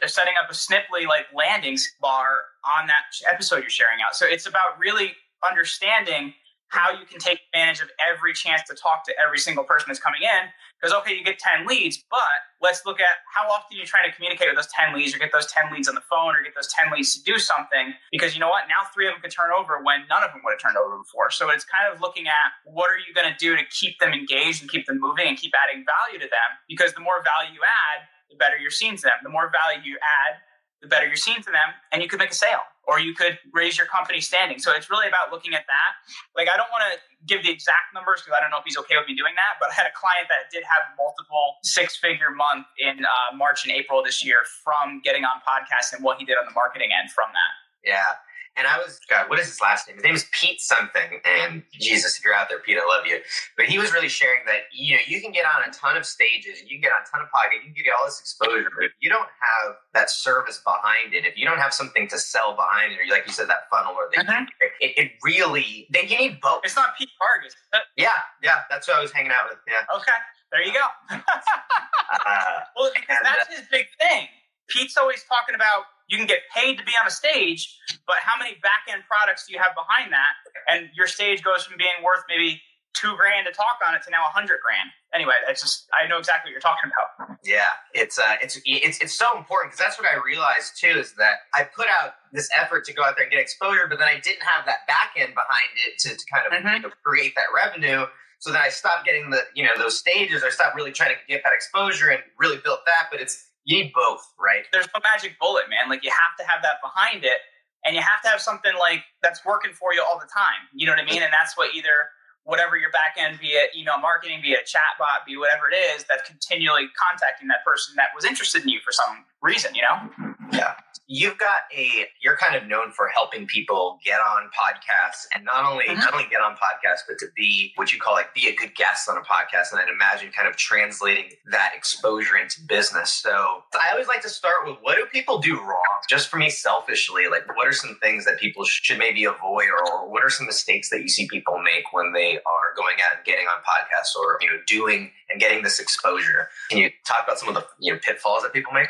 they're 0.00 0.08
setting 0.08 0.34
up 0.42 0.50
a 0.50 0.54
Sniply 0.54 1.06
like 1.06 1.26
landings 1.34 1.90
bar 2.00 2.38
on 2.78 2.86
that 2.86 3.04
episode 3.30 3.58
you're 3.58 3.70
sharing 3.70 3.98
out. 4.06 4.14
So 4.14 4.26
it's 4.26 4.46
about 4.46 4.78
really 4.78 5.12
understanding 5.48 6.34
how 6.68 6.90
you 6.90 7.06
can 7.06 7.20
take 7.20 7.38
advantage 7.52 7.80
of 7.80 7.88
every 8.02 8.32
chance 8.32 8.62
to 8.66 8.74
talk 8.74 9.04
to 9.06 9.14
every 9.14 9.38
single 9.38 9.62
person 9.62 9.86
that's 9.88 10.00
coming 10.00 10.22
in. 10.22 10.50
Because 10.74 10.92
okay, 11.00 11.14
you 11.14 11.24
get 11.24 11.38
10 11.38 11.66
leads, 11.66 12.02
but 12.10 12.44
let's 12.60 12.84
look 12.84 13.00
at 13.00 13.22
how 13.32 13.48
often 13.48 13.78
you're 13.78 13.86
trying 13.86 14.10
to 14.10 14.14
communicate 14.14 14.48
with 14.48 14.56
those 14.56 14.68
10 14.74 14.92
leads 14.92 15.14
or 15.14 15.18
get 15.18 15.30
those 15.32 15.46
10 15.46 15.72
leads 15.72 15.88
on 15.88 15.94
the 15.94 16.04
phone 16.04 16.34
or 16.34 16.42
get 16.42 16.52
those 16.52 16.68
10 16.68 16.92
leads 16.92 17.16
to 17.16 17.22
do 17.22 17.38
something. 17.38 17.94
Because 18.10 18.34
you 18.34 18.40
know 18.40 18.50
what? 18.50 18.68
Now 18.68 18.84
three 18.92 19.06
of 19.06 19.14
them 19.14 19.22
could 19.22 19.32
turn 19.32 19.48
over 19.54 19.80
when 19.80 20.04
none 20.10 20.26
of 20.26 20.34
them 20.34 20.42
would 20.44 20.58
have 20.58 20.60
turned 20.60 20.76
over 20.76 20.98
before. 20.98 21.30
So 21.30 21.48
it's 21.48 21.64
kind 21.64 21.88
of 21.88 22.02
looking 22.02 22.26
at 22.26 22.52
what 22.66 22.90
are 22.90 22.98
you 22.98 23.14
going 23.14 23.30
to 23.30 23.38
do 23.38 23.56
to 23.56 23.62
keep 23.70 23.96
them 24.02 24.12
engaged 24.12 24.60
and 24.60 24.68
keep 24.68 24.84
them 24.84 25.00
moving 25.00 25.30
and 25.30 25.38
keep 25.38 25.54
adding 25.56 25.86
value 25.86 26.20
to 26.20 26.28
them. 26.28 26.50
Because 26.68 26.92
the 26.92 27.00
more 27.00 27.22
value 27.22 27.54
you 27.54 27.62
add, 27.64 28.04
the 28.34 28.38
better 28.42 28.58
you're 28.58 28.74
seen 28.74 28.98
to 28.98 29.02
them. 29.06 29.22
The 29.22 29.30
more 29.30 29.50
value 29.54 29.78
you 29.86 29.96
add, 30.02 30.42
the 30.82 30.90
better 30.90 31.06
you're 31.06 31.16
seen 31.16 31.38
to 31.38 31.50
them, 31.54 31.70
and 31.94 32.02
you 32.02 32.08
could 32.10 32.18
make 32.18 32.34
a 32.34 32.36
sale 32.36 32.66
or 32.86 33.00
you 33.00 33.14
could 33.14 33.38
raise 33.52 33.78
your 33.78 33.86
company 33.86 34.20
standing. 34.20 34.58
So 34.58 34.72
it's 34.76 34.90
really 34.90 35.08
about 35.08 35.32
looking 35.32 35.54
at 35.54 35.64
that. 35.64 35.90
Like, 36.36 36.52
I 36.52 36.56
don't 36.60 36.68
want 36.68 36.84
to 36.92 37.00
give 37.24 37.40
the 37.40 37.48
exact 37.48 37.96
numbers 37.96 38.20
because 38.20 38.36
I 38.36 38.44
don't 38.44 38.52
know 38.52 38.60
if 38.60 38.68
he's 38.68 38.76
okay 38.84 39.00
with 39.00 39.08
me 39.08 39.16
doing 39.16 39.32
that, 39.40 39.56
but 39.56 39.72
I 39.72 39.74
had 39.74 39.88
a 39.88 39.94
client 39.96 40.28
that 40.28 40.52
did 40.52 40.60
have 40.68 40.92
multiple 41.00 41.56
six 41.64 41.96
figure 41.96 42.28
month 42.28 42.68
in 42.76 43.00
uh, 43.00 43.32
March 43.32 43.64
and 43.64 43.72
April 43.72 44.04
this 44.04 44.20
year 44.20 44.44
from 44.60 45.00
getting 45.00 45.24
on 45.24 45.40
podcasts 45.40 45.96
and 45.96 46.04
what 46.04 46.20
he 46.20 46.28
did 46.28 46.36
on 46.36 46.44
the 46.44 46.52
marketing 46.52 46.92
end 46.92 47.08
from 47.08 47.32
that. 47.32 47.52
Yeah. 47.88 48.20
And 48.56 48.68
I 48.68 48.78
was, 48.78 49.00
God, 49.10 49.28
what 49.28 49.40
is 49.40 49.46
his 49.46 49.60
last 49.60 49.88
name? 49.88 49.96
His 49.96 50.04
name 50.04 50.14
is 50.14 50.26
Pete 50.30 50.60
something. 50.60 51.20
And 51.24 51.64
Jesus, 51.72 52.18
if 52.18 52.24
you're 52.24 52.34
out 52.34 52.48
there, 52.48 52.60
Pete, 52.60 52.78
I 52.78 52.86
love 52.86 53.04
you. 53.04 53.18
But 53.56 53.66
he 53.66 53.78
was 53.78 53.92
really 53.92 54.08
sharing 54.08 54.46
that, 54.46 54.70
you 54.72 54.94
know, 54.94 55.02
you 55.08 55.20
can 55.20 55.32
get 55.32 55.44
on 55.44 55.68
a 55.68 55.72
ton 55.72 55.96
of 55.96 56.06
stages 56.06 56.60
and 56.60 56.70
you 56.70 56.76
can 56.76 56.82
get 56.82 56.92
on 56.92 57.02
a 57.02 57.10
ton 57.10 57.20
of 57.20 57.28
podcasts, 57.34 57.66
you 57.66 57.74
can 57.74 57.82
get 57.82 57.94
all 57.98 58.06
this 58.06 58.20
exposure. 58.20 58.70
But 58.70 58.84
if 58.84 58.92
you 59.00 59.10
don't 59.10 59.26
have 59.26 59.74
that 59.92 60.08
service 60.08 60.62
behind 60.62 61.14
it, 61.14 61.26
if 61.26 61.36
you 61.36 61.44
don't 61.44 61.58
have 61.58 61.74
something 61.74 62.06
to 62.08 62.18
sell 62.18 62.54
behind 62.54 62.92
it, 62.92 62.98
or 63.02 63.10
like 63.10 63.26
you 63.26 63.32
said, 63.32 63.48
that 63.48 63.68
funnel 63.70 63.94
or 63.94 64.08
the, 64.14 64.22
mm-hmm. 64.22 64.44
it, 64.80 64.92
it, 64.96 65.12
really, 65.24 65.88
then 65.90 66.06
you 66.06 66.16
need 66.16 66.40
both. 66.40 66.60
It's 66.62 66.76
not 66.76 66.96
Pete 66.96 67.10
Vargas. 67.18 67.56
Yeah, 67.96 68.08
yeah. 68.42 68.62
That's 68.70 68.86
what 68.86 68.98
I 68.98 69.00
was 69.00 69.10
hanging 69.10 69.32
out 69.32 69.50
with. 69.50 69.58
Yeah. 69.66 69.82
Okay. 69.96 70.18
There 70.52 70.62
you 70.62 70.72
go. 70.72 70.86
uh, 71.10 72.60
well, 72.76 72.90
because 72.94 73.18
that's 73.24 73.48
uh, 73.50 73.56
his 73.58 73.66
big 73.70 73.86
thing. 73.98 74.28
Pete's 74.68 74.96
always 74.96 75.24
talking 75.28 75.54
about 75.54 75.86
you 76.08 76.18
can 76.18 76.26
get 76.26 76.40
paid 76.54 76.78
to 76.78 76.84
be 76.84 76.92
on 77.00 77.06
a 77.06 77.10
stage, 77.10 77.78
but 78.06 78.16
how 78.20 78.38
many 78.38 78.56
back 78.62 78.84
end 78.92 79.02
products 79.08 79.46
do 79.46 79.52
you 79.52 79.58
have 79.58 79.72
behind 79.74 80.12
that? 80.12 80.34
And 80.68 80.90
your 80.94 81.06
stage 81.06 81.42
goes 81.42 81.64
from 81.64 81.78
being 81.78 82.04
worth 82.04 82.24
maybe 82.28 82.60
two 82.94 83.16
grand 83.16 83.46
to 83.46 83.52
talk 83.52 83.82
on 83.86 83.94
it 83.94 84.02
to 84.04 84.10
now 84.10 84.24
a 84.24 84.32
hundred 84.32 84.58
grand. 84.64 84.88
Anyway, 85.12 85.34
it's 85.48 85.60
just 85.60 85.86
I 85.92 86.08
know 86.08 86.18
exactly 86.18 86.48
what 86.48 86.52
you're 86.52 86.64
talking 86.64 86.90
about. 86.90 87.38
Yeah, 87.44 87.68
it's 87.92 88.18
uh, 88.18 88.36
it's 88.40 88.58
it's 88.64 89.00
it's 89.02 89.14
so 89.14 89.36
important 89.36 89.72
because 89.72 89.84
that's 89.84 89.98
what 89.98 90.08
I 90.08 90.16
realized 90.24 90.80
too 90.80 90.94
is 90.98 91.14
that 91.14 91.44
I 91.52 91.64
put 91.64 91.86
out 91.88 92.14
this 92.32 92.48
effort 92.56 92.84
to 92.86 92.92
go 92.94 93.02
out 93.02 93.14
there 93.16 93.24
and 93.24 93.32
get 93.32 93.40
exposure, 93.40 93.86
but 93.88 93.98
then 93.98 94.08
I 94.08 94.20
didn't 94.20 94.42
have 94.42 94.64
that 94.66 94.86
back 94.86 95.12
end 95.16 95.34
behind 95.34 95.72
it 95.86 95.98
to, 96.00 96.16
to 96.16 96.24
kind 96.32 96.46
of 96.46 96.52
mm-hmm. 96.52 96.74
you 96.76 96.82
know, 96.88 96.94
create 97.04 97.34
that 97.34 97.50
revenue. 97.54 98.06
So 98.38 98.52
then 98.52 98.60
I 98.62 98.68
stopped 98.68 99.04
getting 99.04 99.30
the 99.30 99.42
you 99.54 99.64
know 99.64 99.72
those 99.76 99.98
stages. 99.98 100.42
I 100.42 100.50
stopped 100.50 100.76
really 100.76 100.92
trying 100.92 101.14
to 101.14 101.20
get 101.28 101.42
that 101.44 101.52
exposure 101.52 102.08
and 102.08 102.22
really 102.38 102.58
built 102.62 102.80
that. 102.86 103.08
But 103.10 103.20
it's 103.20 103.50
you 103.64 103.82
need 103.82 103.92
both, 103.92 104.22
right? 104.38 104.64
There's 104.72 104.88
no 104.94 105.00
magic 105.02 105.38
bullet, 105.40 105.64
man. 105.68 105.88
Like 105.88 106.04
you 106.04 106.10
have 106.10 106.36
to 106.38 106.44
have 106.50 106.62
that 106.62 106.80
behind 106.82 107.24
it, 107.24 107.40
and 107.84 107.96
you 107.96 108.02
have 108.02 108.22
to 108.22 108.28
have 108.28 108.40
something 108.40 108.72
like 108.78 109.04
that's 109.22 109.44
working 109.44 109.72
for 109.72 109.92
you 109.92 110.02
all 110.02 110.18
the 110.18 110.28
time. 110.28 110.68
You 110.74 110.86
know 110.86 110.92
what 110.92 111.00
I 111.00 111.04
mean? 111.04 111.22
And 111.22 111.32
that's 111.32 111.56
what 111.56 111.74
either 111.74 112.12
whatever 112.44 112.76
your 112.76 112.92
back 112.92 113.16
end, 113.16 113.40
be 113.40 113.56
it 113.56 113.70
email 113.76 113.98
marketing, 113.98 114.40
be 114.42 114.52
it 114.52 114.66
chat 114.66 114.96
bot, 114.98 115.24
be 115.26 115.36
whatever 115.36 115.68
it 115.68 115.74
is, 115.74 116.04
that's 116.04 116.28
continually 116.28 116.88
contacting 116.92 117.48
that 117.48 117.64
person 117.64 117.94
that 117.96 118.08
was 118.14 118.24
interested 118.24 118.62
in 118.62 118.68
you 118.68 118.80
for 118.84 118.92
some 118.92 119.24
reason. 119.40 119.74
You 119.74 119.82
know? 119.82 120.34
Yeah. 120.52 120.74
You've 121.06 121.38
got 121.38 121.68
a 121.76 122.06
you're 122.22 122.36
kind 122.36 122.54
of 122.54 122.66
known 122.66 122.90
for 122.90 123.08
helping 123.08 123.46
people 123.46 123.98
get 124.04 124.20
on 124.20 124.48
podcasts 124.48 125.26
and 125.34 125.44
not 125.44 125.70
only 125.70 125.84
mm-hmm. 125.84 126.00
not 126.00 126.14
only 126.14 126.26
get 126.30 126.40
on 126.40 126.52
podcasts, 126.52 127.02
but 127.06 127.18
to 127.18 127.26
be 127.36 127.72
what 127.76 127.92
you 127.92 128.00
call 128.00 128.14
like 128.14 128.32
be 128.34 128.48
a 128.48 128.54
good 128.54 128.74
guest 128.74 129.08
on 129.08 129.16
a 129.16 129.20
podcast. 129.20 129.72
And 129.72 129.80
I'd 129.80 129.88
imagine 129.88 130.32
kind 130.32 130.48
of 130.48 130.56
translating 130.56 131.30
that 131.50 131.72
exposure 131.76 132.36
into 132.36 132.60
business. 132.66 133.12
So 133.12 133.64
I 133.74 133.92
always 133.92 134.08
like 134.08 134.22
to 134.22 134.28
start 134.28 134.66
with 134.66 134.76
what 134.80 134.96
do 134.96 135.04
people 135.12 135.38
do 135.38 135.60
wrong? 135.60 136.00
Just 136.08 136.28
for 136.28 136.38
me 136.38 136.48
selfishly, 136.48 137.24
like 137.30 137.54
what 137.56 137.66
are 137.66 137.72
some 137.72 137.98
things 138.02 138.24
that 138.24 138.38
people 138.38 138.64
should 138.64 138.98
maybe 138.98 139.24
avoid 139.24 139.68
or, 139.68 139.92
or 139.92 140.10
what 140.10 140.22
are 140.24 140.30
some 140.30 140.46
mistakes 140.46 140.90
that 140.90 141.02
you 141.02 141.08
see 141.08 141.28
people 141.28 141.60
make 141.62 141.92
when 141.92 142.12
they 142.12 142.36
are 142.36 142.74
going 142.76 142.96
out 143.06 143.16
and 143.16 143.24
getting 143.24 143.46
on 143.46 143.58
podcasts 143.62 144.18
or 144.18 144.38
you 144.40 144.48
know 144.48 144.58
doing 144.66 145.10
and 145.30 145.38
getting 145.38 145.62
this 145.62 145.80
exposure? 145.80 146.48
Can 146.70 146.78
you 146.78 146.90
talk 147.06 147.24
about 147.24 147.38
some 147.38 147.48
of 147.48 147.54
the 147.54 147.66
you 147.78 147.92
know 147.92 147.98
pitfalls 148.02 148.42
that 148.42 148.52
people 148.52 148.72
make? 148.72 148.88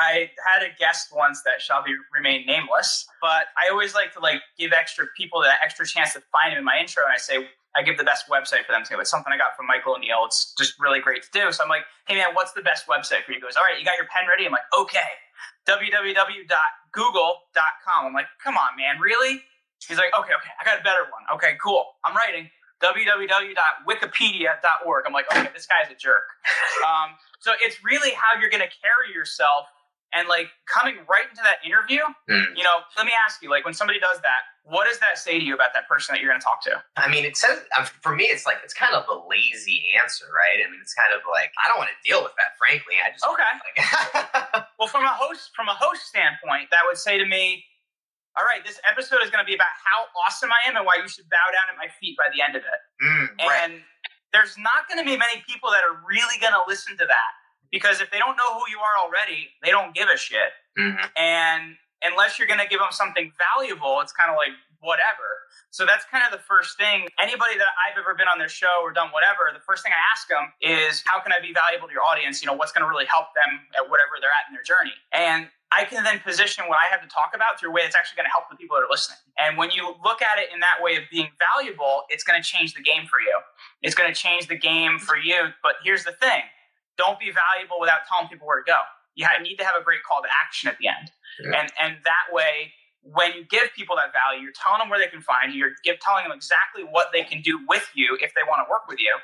I 0.00 0.32
had 0.48 0.64
a 0.64 0.72
guest 0.78 1.12
once 1.12 1.42
that 1.44 1.60
shall 1.60 1.84
be 1.84 1.92
remain 2.08 2.46
nameless, 2.46 3.04
but 3.20 3.52
I 3.60 3.68
always 3.70 3.94
like 3.94 4.14
to 4.14 4.20
like 4.20 4.40
give 4.58 4.72
extra 4.72 5.04
people 5.14 5.42
that 5.42 5.60
extra 5.62 5.86
chance 5.86 6.14
to 6.14 6.22
find 6.32 6.52
him 6.52 6.58
in 6.58 6.64
my 6.64 6.78
intro, 6.80 7.04
and 7.04 7.12
I 7.12 7.18
say 7.18 7.46
I 7.76 7.82
give 7.82 7.98
the 7.98 8.04
best 8.04 8.26
website 8.32 8.64
for 8.64 8.72
them 8.72 8.82
to. 8.88 8.98
It's 8.98 9.10
something 9.10 9.30
I 9.30 9.36
got 9.36 9.54
from 9.56 9.66
Michael 9.66 9.92
O'Neal. 9.94 10.24
It's 10.24 10.54
just 10.56 10.80
really 10.80 11.00
great 11.00 11.22
to 11.22 11.28
do. 11.32 11.52
So 11.52 11.62
I'm 11.62 11.68
like, 11.68 11.84
hey 12.08 12.14
man, 12.16 12.32
what's 12.32 12.54
the 12.56 12.62
best 12.62 12.86
website 12.88 13.24
for 13.28 13.32
you? 13.32 13.38
He 13.38 13.42
goes, 13.44 13.56
all 13.56 13.62
right, 13.62 13.78
you 13.78 13.84
got 13.84 13.98
your 14.00 14.08
pen 14.08 14.26
ready? 14.26 14.46
I'm 14.46 14.52
like, 14.52 14.62
okay, 14.72 15.10
www.google.com. 15.68 18.06
I'm 18.06 18.14
like, 18.16 18.28
come 18.42 18.56
on, 18.56 18.74
man, 18.80 19.00
really? 19.04 19.44
He's 19.86 19.98
like, 19.98 20.16
okay, 20.16 20.32
okay, 20.32 20.50
I 20.60 20.64
got 20.64 20.80
a 20.80 20.82
better 20.82 21.04
one. 21.12 21.24
Okay, 21.36 21.58
cool. 21.62 21.84
I'm 22.04 22.16
writing 22.16 22.48
www.wikipedia.org. 22.80 25.04
I'm 25.06 25.12
like, 25.12 25.30
okay, 25.30 25.50
this 25.52 25.66
guy's 25.68 25.90
a 25.92 25.94
jerk. 25.94 26.24
Um, 26.80 27.12
so 27.40 27.52
it's 27.60 27.84
really 27.84 28.16
how 28.16 28.40
you're 28.40 28.48
going 28.48 28.64
to 28.64 28.72
carry 28.80 29.12
yourself 29.12 29.68
and 30.12 30.28
like 30.28 30.50
coming 30.66 30.98
right 31.06 31.26
into 31.30 31.42
that 31.42 31.62
interview, 31.62 32.02
mm. 32.28 32.46
you 32.56 32.64
know, 32.66 32.82
let 32.96 33.06
me 33.06 33.12
ask 33.14 33.42
you, 33.42 33.50
like 33.50 33.64
when 33.64 33.74
somebody 33.74 34.00
does 34.00 34.18
that, 34.22 34.42
what 34.66 34.86
does 34.86 34.98
that 34.98 35.18
say 35.18 35.38
to 35.38 35.44
you 35.44 35.54
about 35.54 35.70
that 35.74 35.86
person 35.86 36.14
that 36.14 36.20
you're 36.20 36.30
going 36.30 36.40
to 36.40 36.44
talk 36.44 36.62
to? 36.66 36.82
I 36.98 37.06
mean, 37.06 37.24
it 37.24 37.36
says 37.36 37.62
um, 37.78 37.86
for 38.02 38.14
me, 38.14 38.26
it's 38.26 38.46
like 38.46 38.58
it's 38.62 38.74
kind 38.74 38.94
of 38.94 39.06
a 39.06 39.16
lazy 39.30 39.86
answer, 39.98 40.26
right? 40.30 40.58
I 40.62 40.66
mean, 40.70 40.82
it's 40.82 40.94
kind 40.94 41.14
of 41.14 41.22
like 41.30 41.54
I 41.62 41.70
don't 41.70 41.78
want 41.78 41.90
to 41.94 41.98
deal 42.02 42.22
with 42.22 42.34
that. 42.38 42.58
Frankly, 42.58 42.98
I 42.98 43.14
just 43.14 43.26
okay. 43.26 43.52
Like 43.70 44.66
well, 44.78 44.90
from 44.90 45.06
a 45.06 45.14
host 45.14 45.54
from 45.54 45.70
a 45.70 45.76
host 45.78 46.06
standpoint, 46.06 46.70
that 46.74 46.82
would 46.86 46.98
say 46.98 47.18
to 47.18 47.26
me, 47.26 47.62
all 48.34 48.46
right, 48.46 48.66
this 48.66 48.82
episode 48.82 49.22
is 49.22 49.30
going 49.30 49.42
to 49.42 49.48
be 49.48 49.54
about 49.54 49.74
how 49.78 50.10
awesome 50.26 50.50
I 50.50 50.66
am 50.66 50.74
and 50.74 50.86
why 50.86 50.98
you 50.98 51.06
should 51.06 51.30
bow 51.30 51.46
down 51.54 51.70
at 51.70 51.78
my 51.78 51.90
feet 51.98 52.18
by 52.18 52.30
the 52.34 52.42
end 52.42 52.54
of 52.58 52.62
it. 52.62 52.80
Mm, 53.02 53.26
and 53.46 53.72
right. 53.78 53.82
there's 54.34 54.54
not 54.58 54.86
going 54.86 55.02
to 55.02 55.06
be 55.06 55.18
many 55.18 55.42
people 55.46 55.70
that 55.70 55.82
are 55.86 55.98
really 56.06 56.38
going 56.38 56.54
to 56.54 56.62
listen 56.66 56.94
to 56.98 57.06
that 57.06 57.32
because 57.70 58.00
if 58.00 58.10
they 58.10 58.18
don't 58.18 58.36
know 58.36 58.58
who 58.58 58.64
you 58.70 58.78
are 58.78 58.98
already, 59.02 59.48
they 59.62 59.70
don't 59.70 59.94
give 59.94 60.08
a 60.12 60.16
shit. 60.16 60.52
Mm-hmm. 60.78 61.04
And 61.16 61.76
unless 62.02 62.38
you're 62.38 62.48
going 62.48 62.60
to 62.60 62.68
give 62.68 62.80
them 62.80 62.92
something 62.92 63.32
valuable, 63.38 64.00
it's 64.00 64.12
kind 64.12 64.30
of 64.30 64.36
like 64.36 64.52
whatever. 64.80 65.44
So 65.70 65.86
that's 65.86 66.04
kind 66.08 66.24
of 66.24 66.32
the 66.32 66.42
first 66.42 66.76
thing. 66.76 67.06
Anybody 67.20 67.54
that 67.60 67.70
I've 67.78 67.94
ever 68.00 68.16
been 68.16 68.26
on 68.26 68.40
their 68.40 68.50
show 68.50 68.82
or 68.82 68.90
done 68.90 69.12
whatever, 69.14 69.52
the 69.52 69.62
first 69.62 69.84
thing 69.84 69.92
I 69.94 70.02
ask 70.10 70.26
them 70.26 70.50
is, 70.58 71.04
how 71.06 71.20
can 71.20 71.30
I 71.30 71.38
be 71.38 71.52
valuable 71.52 71.86
to 71.86 71.94
your 71.94 72.02
audience? 72.02 72.42
You 72.42 72.48
know, 72.48 72.56
what's 72.56 72.72
going 72.72 72.82
to 72.82 72.90
really 72.90 73.06
help 73.06 73.30
them 73.36 73.60
at 73.78 73.86
whatever 73.86 74.18
they're 74.18 74.34
at 74.34 74.48
in 74.48 74.56
their 74.56 74.66
journey? 74.66 74.96
And 75.12 75.46
I 75.70 75.84
can 75.84 76.02
then 76.02 76.18
position 76.18 76.66
what 76.66 76.80
I 76.82 76.90
have 76.90 77.04
to 77.04 77.10
talk 77.12 77.30
about 77.36 77.60
through 77.60 77.70
a 77.70 77.74
way 77.76 77.86
that's 77.86 77.94
actually 77.94 78.18
going 78.18 78.26
to 78.26 78.34
help 78.34 78.50
the 78.50 78.58
people 78.58 78.74
that 78.74 78.82
are 78.82 78.90
listening. 78.90 79.22
And 79.38 79.54
when 79.54 79.70
you 79.70 79.94
look 80.02 80.18
at 80.18 80.42
it 80.42 80.50
in 80.50 80.58
that 80.60 80.82
way 80.82 80.96
of 80.96 81.06
being 81.12 81.30
valuable, 81.38 82.10
it's 82.10 82.24
going 82.24 82.40
to 82.40 82.42
change 82.42 82.74
the 82.74 82.82
game 82.82 83.06
for 83.06 83.22
you. 83.22 83.38
It's 83.84 83.94
going 83.94 84.10
to 84.10 84.16
change 84.16 84.48
the 84.48 84.58
game 84.58 84.98
for 84.98 85.14
you. 85.14 85.54
But 85.62 85.78
here's 85.84 86.02
the 86.02 86.16
thing 86.18 86.42
don't 87.00 87.16
be 87.16 87.32
valuable 87.32 87.80
without 87.80 88.04
telling 88.04 88.28
people 88.28 88.44
where 88.44 88.60
to 88.60 88.68
go. 88.68 88.76
You 89.16 89.24
need 89.40 89.56
to 89.56 89.64
have 89.64 89.74
a 89.80 89.82
great 89.82 90.04
call 90.04 90.20
to 90.20 90.28
action 90.28 90.68
at 90.68 90.76
the 90.76 90.88
end. 90.88 91.10
Yeah. 91.40 91.60
And, 91.60 91.72
and 91.80 91.96
that 92.04 92.28
way, 92.32 92.76
when 93.02 93.32
you 93.32 93.44
give 93.48 93.72
people 93.74 93.96
that 93.96 94.12
value, 94.12 94.44
you're 94.44 94.56
telling 94.56 94.78
them 94.78 94.88
where 94.92 95.00
they 95.00 95.08
can 95.08 95.24
find 95.24 95.52
you. 95.52 95.58
You're 95.58 95.76
give, 95.82 95.98
telling 96.00 96.24
them 96.28 96.36
exactly 96.36 96.84
what 96.84 97.08
they 97.12 97.24
can 97.24 97.40
do 97.40 97.58
with 97.66 97.88
you 97.94 98.18
if 98.20 98.36
they 98.36 98.44
want 98.44 98.60
to 98.60 98.70
work 98.70 98.84
with 98.88 99.00
you. 99.00 99.16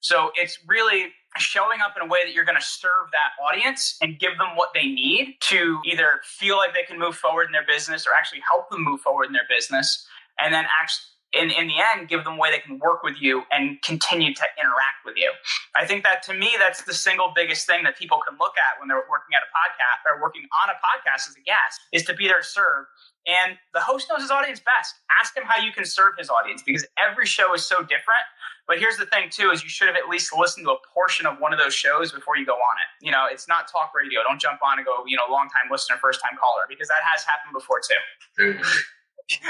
So 0.00 0.32
it's 0.34 0.58
really 0.66 1.14
showing 1.38 1.80
up 1.80 1.94
in 1.96 2.02
a 2.02 2.10
way 2.10 2.20
that 2.24 2.34
you're 2.34 2.44
going 2.44 2.58
to 2.58 2.64
serve 2.64 3.08
that 3.12 3.40
audience 3.42 3.96
and 4.02 4.18
give 4.18 4.36
them 4.36 4.56
what 4.56 4.70
they 4.74 4.86
need 4.86 5.36
to 5.48 5.80
either 5.86 6.20
feel 6.24 6.56
like 6.56 6.74
they 6.74 6.82
can 6.82 6.98
move 6.98 7.16
forward 7.16 7.46
in 7.46 7.52
their 7.52 7.66
business 7.66 8.06
or 8.06 8.10
actually 8.12 8.42
help 8.46 8.68
them 8.68 8.84
move 8.84 9.00
forward 9.00 9.26
in 9.26 9.32
their 9.32 9.48
business. 9.48 10.06
And 10.38 10.52
then 10.52 10.66
actually 10.80 11.11
in, 11.32 11.50
in 11.50 11.66
the 11.68 11.80
end, 11.80 12.08
give 12.08 12.24
them 12.24 12.34
a 12.34 12.38
way 12.38 12.50
they 12.50 12.60
can 12.60 12.78
work 12.78 13.02
with 13.02 13.20
you 13.20 13.42
and 13.50 13.80
continue 13.82 14.34
to 14.34 14.44
interact 14.60 15.00
with 15.04 15.16
you. 15.16 15.32
I 15.74 15.86
think 15.86 16.04
that 16.04 16.22
to 16.24 16.34
me, 16.34 16.54
that's 16.58 16.84
the 16.84 16.92
single 16.92 17.32
biggest 17.34 17.66
thing 17.66 17.84
that 17.84 17.96
people 17.96 18.20
can 18.26 18.36
look 18.38 18.52
at 18.56 18.78
when 18.78 18.88
they're 18.88 19.04
working 19.08 19.32
at 19.34 19.42
a 19.42 19.50
podcast 19.50 20.04
or 20.04 20.20
working 20.20 20.44
on 20.62 20.68
a 20.68 20.76
podcast 20.76 21.28
as 21.28 21.34
a 21.36 21.44
guest 21.44 21.80
is 21.92 22.04
to 22.04 22.14
be 22.14 22.28
there 22.28 22.40
to 22.40 22.46
serve. 22.46 22.84
And 23.26 23.56
the 23.72 23.80
host 23.80 24.08
knows 24.10 24.20
his 24.20 24.30
audience 24.30 24.60
best. 24.60 24.94
Ask 25.20 25.36
him 25.36 25.44
how 25.46 25.62
you 25.62 25.72
can 25.72 25.84
serve 25.84 26.14
his 26.18 26.28
audience 26.28 26.62
because 26.62 26.84
every 26.98 27.24
show 27.24 27.54
is 27.54 27.62
so 27.62 27.80
different. 27.80 28.26
But 28.66 28.78
here's 28.78 28.96
the 28.96 29.06
thing 29.06 29.30
too: 29.30 29.50
is 29.50 29.62
you 29.62 29.68
should 29.68 29.86
have 29.86 29.96
at 29.96 30.08
least 30.08 30.34
listened 30.36 30.66
to 30.66 30.72
a 30.72 30.78
portion 30.92 31.26
of 31.26 31.38
one 31.38 31.52
of 31.52 31.58
those 31.58 31.74
shows 31.74 32.12
before 32.12 32.36
you 32.36 32.44
go 32.44 32.54
on 32.54 32.76
it. 32.82 33.04
You 33.04 33.12
know, 33.12 33.26
it's 33.30 33.46
not 33.46 33.70
talk 33.70 33.92
radio. 33.94 34.22
Don't 34.22 34.40
jump 34.40 34.60
on 34.62 34.78
and 34.78 34.86
go, 34.86 35.04
you 35.06 35.16
know, 35.16 35.24
long 35.30 35.48
time 35.48 35.70
listener, 35.70 35.96
first 36.02 36.20
time 36.20 36.36
caller, 36.38 36.66
because 36.68 36.88
that 36.88 37.02
has 37.02 37.24
happened 37.24 37.54
before 37.54 37.80
too. 37.80 38.58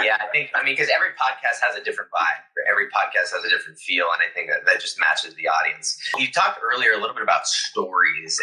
Yeah, 0.03 0.17
I 0.21 0.27
think 0.33 0.51
I 0.55 0.63
mean 0.63 0.75
because 0.75 0.91
every 0.95 1.11
podcast 1.11 1.61
has 1.67 1.77
a 1.77 1.85
different 1.85 2.11
vibe. 2.11 2.43
Every 2.71 2.87
podcast 2.87 3.33
has 3.33 3.45
a 3.45 3.49
different 3.49 3.79
feel, 3.79 4.07
and 4.13 4.21
I 4.21 4.33
think 4.35 4.51
that 4.51 4.65
that 4.67 4.81
just 4.81 4.99
matches 5.01 5.35
the 5.35 5.49
audience. 5.49 5.99
You 6.19 6.31
talked 6.31 6.61
earlier 6.63 6.93
a 6.93 7.01
little 7.01 7.15
bit 7.15 7.23
about 7.23 7.47
stories, 7.47 8.41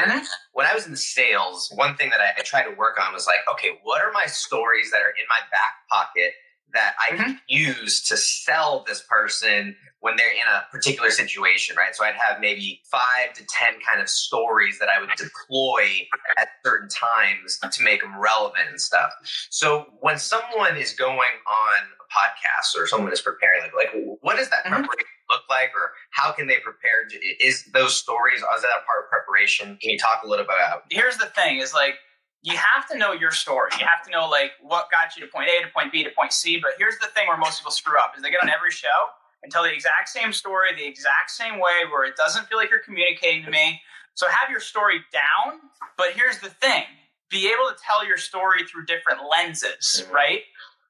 and 0.00 0.12
mm-hmm. 0.12 0.24
when 0.52 0.66
I 0.66 0.74
was 0.74 0.86
in 0.86 0.96
sales, 0.96 1.72
one 1.74 1.96
thing 1.96 2.10
that 2.10 2.20
I, 2.20 2.38
I 2.38 2.42
tried 2.42 2.64
to 2.64 2.74
work 2.76 2.98
on 3.00 3.12
was 3.12 3.26
like, 3.26 3.40
okay, 3.52 3.78
what 3.82 4.02
are 4.02 4.12
my 4.12 4.26
stories 4.26 4.90
that 4.90 5.02
are 5.02 5.10
in 5.10 5.26
my 5.28 5.40
back 5.50 5.88
pocket 5.90 6.32
that 6.72 6.94
I 7.00 7.14
mm-hmm. 7.14 7.22
can 7.22 7.40
use 7.48 8.02
to 8.08 8.16
sell 8.16 8.84
this 8.86 9.02
person 9.08 9.76
when 10.06 10.14
they're 10.14 10.30
in 10.30 10.46
a 10.54 10.62
particular 10.70 11.10
situation, 11.10 11.74
right? 11.74 11.92
So 11.92 12.04
I'd 12.04 12.14
have 12.14 12.40
maybe 12.40 12.80
five 12.84 13.34
to 13.34 13.42
10 13.44 13.80
kind 13.82 14.00
of 14.00 14.08
stories 14.08 14.78
that 14.78 14.88
I 14.88 15.00
would 15.00 15.10
deploy 15.18 16.06
at 16.38 16.46
certain 16.64 16.88
times 16.88 17.58
to 17.58 17.82
make 17.82 18.02
them 18.02 18.16
relevant 18.16 18.70
and 18.70 18.80
stuff. 18.80 19.10
So 19.50 19.86
when 19.98 20.16
someone 20.16 20.76
is 20.76 20.92
going 20.92 21.18
on 21.18 21.78
a 21.98 22.06
podcast 22.06 22.80
or 22.80 22.86
someone 22.86 23.12
is 23.12 23.20
preparing, 23.20 23.62
like, 23.62 23.74
like 23.74 24.18
what 24.20 24.36
does 24.36 24.48
that 24.50 24.62
mm-hmm. 24.62 24.74
preparation 24.74 25.06
look 25.28 25.42
like 25.50 25.70
or 25.74 25.90
how 26.10 26.30
can 26.30 26.46
they 26.46 26.58
prepare? 26.62 27.08
Is 27.40 27.64
those 27.74 27.96
stories, 27.96 28.36
is 28.36 28.62
that 28.62 28.78
a 28.78 28.86
part 28.86 29.02
of 29.02 29.10
preparation? 29.10 29.76
Can 29.82 29.90
you 29.90 29.98
talk 29.98 30.22
a 30.22 30.28
little 30.28 30.44
bit 30.44 30.54
about? 30.54 30.82
Here's 30.88 31.16
the 31.16 31.26
thing 31.26 31.58
is 31.58 31.74
like, 31.74 31.94
you 32.42 32.56
have 32.56 32.86
to 32.90 32.96
know 32.96 33.10
your 33.10 33.32
story. 33.32 33.70
You 33.80 33.86
have 33.86 34.06
to 34.06 34.10
know 34.12 34.28
like 34.28 34.52
what 34.62 34.86
got 34.88 35.16
you 35.16 35.26
to 35.26 35.32
point 35.32 35.50
A 35.50 35.66
to 35.66 35.68
point 35.72 35.90
B 35.90 36.04
to 36.04 36.10
point 36.10 36.32
C. 36.32 36.60
But 36.62 36.78
here's 36.78 36.96
the 37.00 37.08
thing 37.08 37.26
where 37.26 37.36
most 37.36 37.58
people 37.58 37.72
screw 37.72 37.98
up 37.98 38.12
is 38.16 38.22
they 38.22 38.30
get 38.30 38.40
on 38.40 38.48
every 38.48 38.70
show 38.70 39.10
and 39.42 39.52
tell 39.52 39.62
the 39.62 39.72
exact 39.72 40.08
same 40.08 40.32
story 40.32 40.74
the 40.74 40.86
exact 40.86 41.30
same 41.30 41.54
way 41.54 41.84
where 41.90 42.04
it 42.04 42.16
doesn't 42.16 42.46
feel 42.46 42.58
like 42.58 42.70
you're 42.70 42.80
communicating 42.80 43.44
to 43.44 43.50
me. 43.50 43.80
So 44.14 44.26
have 44.28 44.50
your 44.50 44.60
story 44.60 45.00
down. 45.12 45.60
But 45.96 46.12
here's 46.14 46.38
the 46.38 46.48
thing 46.48 46.84
be 47.30 47.48
able 47.48 47.68
to 47.68 47.76
tell 47.84 48.06
your 48.06 48.16
story 48.16 48.64
through 48.64 48.86
different 48.86 49.20
lenses, 49.30 50.02
mm-hmm. 50.02 50.14
right? 50.14 50.40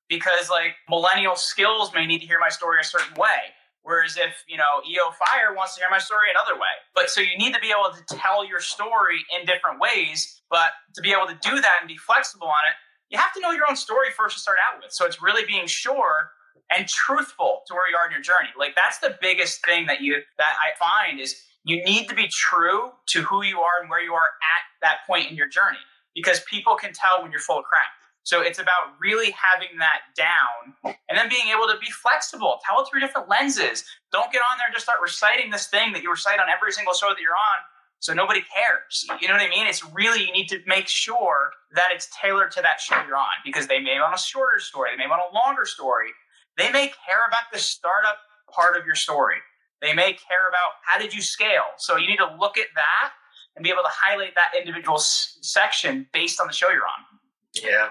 Because 0.09 0.51
like 0.51 0.77
millennial 0.89 1.37
skills 1.37 1.93
may 1.95 2.07
need 2.07 2.21
to 2.21 2.27
hear 2.27 2.39
my 2.39 2.49
story 2.49 2.79
a 2.81 2.85
certain 2.85 3.15
way. 3.17 3.53
Whereas 3.83 4.17
if, 4.17 4.43
you 4.49 4.57
know, 4.57 4.83
EO 4.83 5.13
Fire 5.13 5.55
wants 5.55 5.77
to 5.77 5.81
hear 5.81 5.91
my 5.91 5.99
story 5.99 6.27
another 6.31 6.59
way. 6.59 6.75
But 6.95 7.09
so 7.09 7.21
you 7.21 7.39
need 7.39 7.55
to 7.55 7.61
be 7.61 7.71
able 7.71 7.95
to 7.95 8.17
tell 8.17 8.45
your 8.47 8.61
story 8.61 9.19
in 9.39 9.47
different 9.47 9.79
ways. 9.79 10.43
But 10.51 10.71
to 10.95 11.01
be 11.01 11.13
able 11.13 11.27
to 11.29 11.39
do 11.41 11.61
that 11.61 11.77
and 11.81 11.89
be 11.89 11.97
flexible 11.97 12.49
on 12.49 12.67
it, 12.69 12.75
you 13.11 13.19
have 13.19 13.33
to 13.35 13.41
know 13.41 13.53
your 13.53 13.65
own 13.69 13.77
story 13.77 14.09
first 14.11 14.37
to 14.37 14.43
start 14.43 14.59
out 14.67 14.83
with. 14.83 14.93
So 14.93 15.07
it's 15.07 15.23
really 15.23 15.45
being 15.47 15.67
sure 15.67 16.31
and 16.71 16.89
truthful 16.89 17.63
to 17.67 17.75
where 17.75 17.91
you 17.91 17.97
are 17.97 18.07
in 18.07 18.13
your 18.13 18.23
journey. 18.23 18.49
Like 18.59 18.75
that's 18.75 18.99
the 18.99 19.17
biggest 19.21 19.65
thing 19.65 19.87
that 19.87 20.01
you 20.01 20.17
that 20.39 20.55
I 20.61 20.77
find 20.79 21.21
is 21.21 21.37
you 21.65 21.83
need 21.85 22.09
to 22.09 22.15
be 22.15 22.29
true 22.29 22.91
to 23.09 23.23
who 23.23 23.43
you 23.43 23.61
are 23.61 23.81
and 23.81 23.91
where 23.91 24.03
you 24.03 24.15
are 24.15 24.31
at 24.57 24.63
that 24.83 24.99
point 25.07 25.31
in 25.31 25.37
your 25.37 25.49
journey 25.49 25.79
because 26.15 26.41
people 26.49 26.77
can 26.77 26.93
tell 26.93 27.23
when 27.23 27.31
you're 27.31 27.41
full 27.41 27.59
of 27.59 27.65
crap. 27.65 27.87
So 28.23 28.41
it's 28.41 28.59
about 28.59 28.99
really 29.01 29.31
having 29.31 29.79
that 29.79 30.01
down 30.17 30.75
and 30.85 31.17
then 31.17 31.29
being 31.29 31.47
able 31.55 31.69
to 31.69 31.79
be 31.79 31.91
flexible, 31.91 32.59
tell 32.67 32.83
it 32.83 32.89
through 32.91 33.01
different 33.01 33.29
lenses. 33.29 33.85
Don't 34.11 34.33
get 34.33 34.43
on 34.51 34.59
there 34.59 34.67
and 34.67 34.75
just 34.75 34.85
start 34.85 34.99
reciting 35.01 35.51
this 35.51 35.69
thing 35.69 35.93
that 35.93 36.03
you 36.03 36.11
recite 36.11 36.41
on 36.41 36.47
every 36.51 36.73
single 36.73 36.95
show 36.95 37.11
that 37.11 37.21
you're 37.21 37.39
on 37.39 37.59
so 38.01 38.13
nobody 38.13 38.43
cares. 38.55 39.07
You 39.21 39.29
know 39.29 39.35
what 39.35 39.43
I 39.43 39.49
mean? 39.49 39.67
It's 39.67 39.85
really, 39.95 40.25
you 40.25 40.33
need 40.33 40.49
to 40.49 40.61
make 40.67 40.89
sure 40.89 41.51
that 41.75 41.89
it's 41.93 42.09
tailored 42.21 42.51
to 42.53 42.63
that 42.63 42.81
show 42.81 42.95
you're 43.07 43.17
on 43.17 43.35
because 43.45 43.67
they 43.67 43.81
may 43.81 43.99
want 44.01 44.15
a 44.15 44.19
shorter 44.19 44.61
story, 44.61 44.91
they 44.93 44.97
may 44.97 45.09
want 45.09 45.23
a 45.31 45.35
longer 45.35 45.65
story. 45.65 46.11
They 46.57 46.71
may 46.71 46.89
care 46.89 47.25
about 47.29 47.53
the 47.53 47.59
startup 47.59 48.19
part 48.51 48.77
of 48.77 48.87
your 48.87 48.95
story. 48.95 49.37
They 49.83 49.93
may 49.93 50.13
care 50.13 50.49
about 50.49 50.81
how 50.85 50.99
did 50.99 51.13
you 51.13 51.21
scale. 51.21 51.77
So 51.77 51.97
you 51.97 52.07
need 52.07 52.17
to 52.17 52.35
look 52.41 52.57
at 52.57 52.69
that 52.75 53.11
and 53.55 53.63
be 53.63 53.71
able 53.71 53.83
to 53.83 53.91
highlight 53.93 54.35
that 54.35 54.53
individual 54.59 54.97
s- 54.97 55.39
section 55.43 56.07
based 56.13 56.41
on 56.41 56.47
the 56.47 56.53
show 56.53 56.69
you're 56.71 56.83
on. 56.83 57.19
Yeah. 57.63 57.89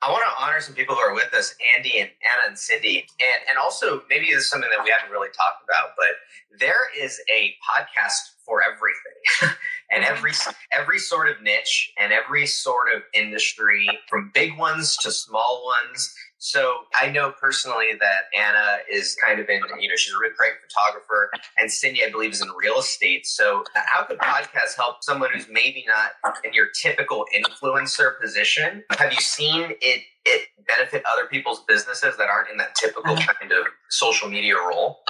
I 0.00 0.12
want 0.12 0.22
to 0.28 0.42
honor 0.42 0.60
some 0.60 0.74
people 0.74 0.94
who 0.94 1.00
are 1.00 1.14
with 1.14 1.34
us, 1.34 1.54
Andy 1.76 1.98
and 1.98 2.08
Anna 2.08 2.48
and 2.48 2.58
Cindy. 2.58 3.06
And 3.20 3.48
and 3.48 3.58
also 3.58 4.02
maybe 4.08 4.26
this 4.26 4.44
is 4.44 4.50
something 4.50 4.70
that 4.70 4.84
we 4.84 4.90
haven't 4.96 5.12
really 5.12 5.28
talked 5.28 5.64
about, 5.64 5.94
but 5.96 6.14
there 6.58 6.86
is 6.96 7.20
a 7.28 7.54
podcast 7.66 8.38
for 8.46 8.62
everything. 8.62 9.56
and 9.90 10.04
every 10.04 10.32
every 10.70 10.98
sort 11.00 11.28
of 11.28 11.42
niche 11.42 11.92
and 11.98 12.12
every 12.12 12.46
sort 12.46 12.94
of 12.94 13.02
industry, 13.12 13.88
from 14.08 14.30
big 14.32 14.56
ones 14.56 14.96
to 14.98 15.10
small 15.10 15.64
ones. 15.66 16.14
So 16.38 16.76
I 16.98 17.10
know 17.10 17.32
personally 17.32 17.90
that 17.98 18.22
Anna 18.36 18.78
is 18.90 19.16
kind 19.16 19.40
of 19.40 19.48
in, 19.48 19.60
you 19.80 19.88
know, 19.88 19.96
she's 19.96 20.14
a 20.14 20.18
really 20.18 20.34
great 20.36 20.52
photographer, 20.62 21.30
and 21.58 21.70
Cindy, 21.70 22.04
I 22.04 22.10
believe, 22.10 22.30
is 22.30 22.40
in 22.40 22.48
real 22.60 22.78
estate. 22.78 23.26
So 23.26 23.64
how 23.74 24.04
could 24.04 24.18
podcasts 24.18 24.76
help 24.76 25.02
someone 25.02 25.30
who's 25.34 25.46
maybe 25.50 25.84
not 25.86 26.36
in 26.44 26.52
your 26.54 26.68
typical 26.80 27.24
influencer 27.36 28.20
position? 28.20 28.84
Have 28.98 29.12
you 29.12 29.20
seen 29.20 29.72
it 29.80 30.02
it 30.24 30.48
benefit 30.66 31.02
other 31.10 31.26
people's 31.26 31.64
businesses 31.66 32.16
that 32.18 32.28
aren't 32.28 32.50
in 32.50 32.58
that 32.58 32.74
typical 32.74 33.16
mm-hmm. 33.16 33.30
kind 33.40 33.52
of 33.52 33.66
social 33.90 34.28
media 34.28 34.54
role? 34.54 35.00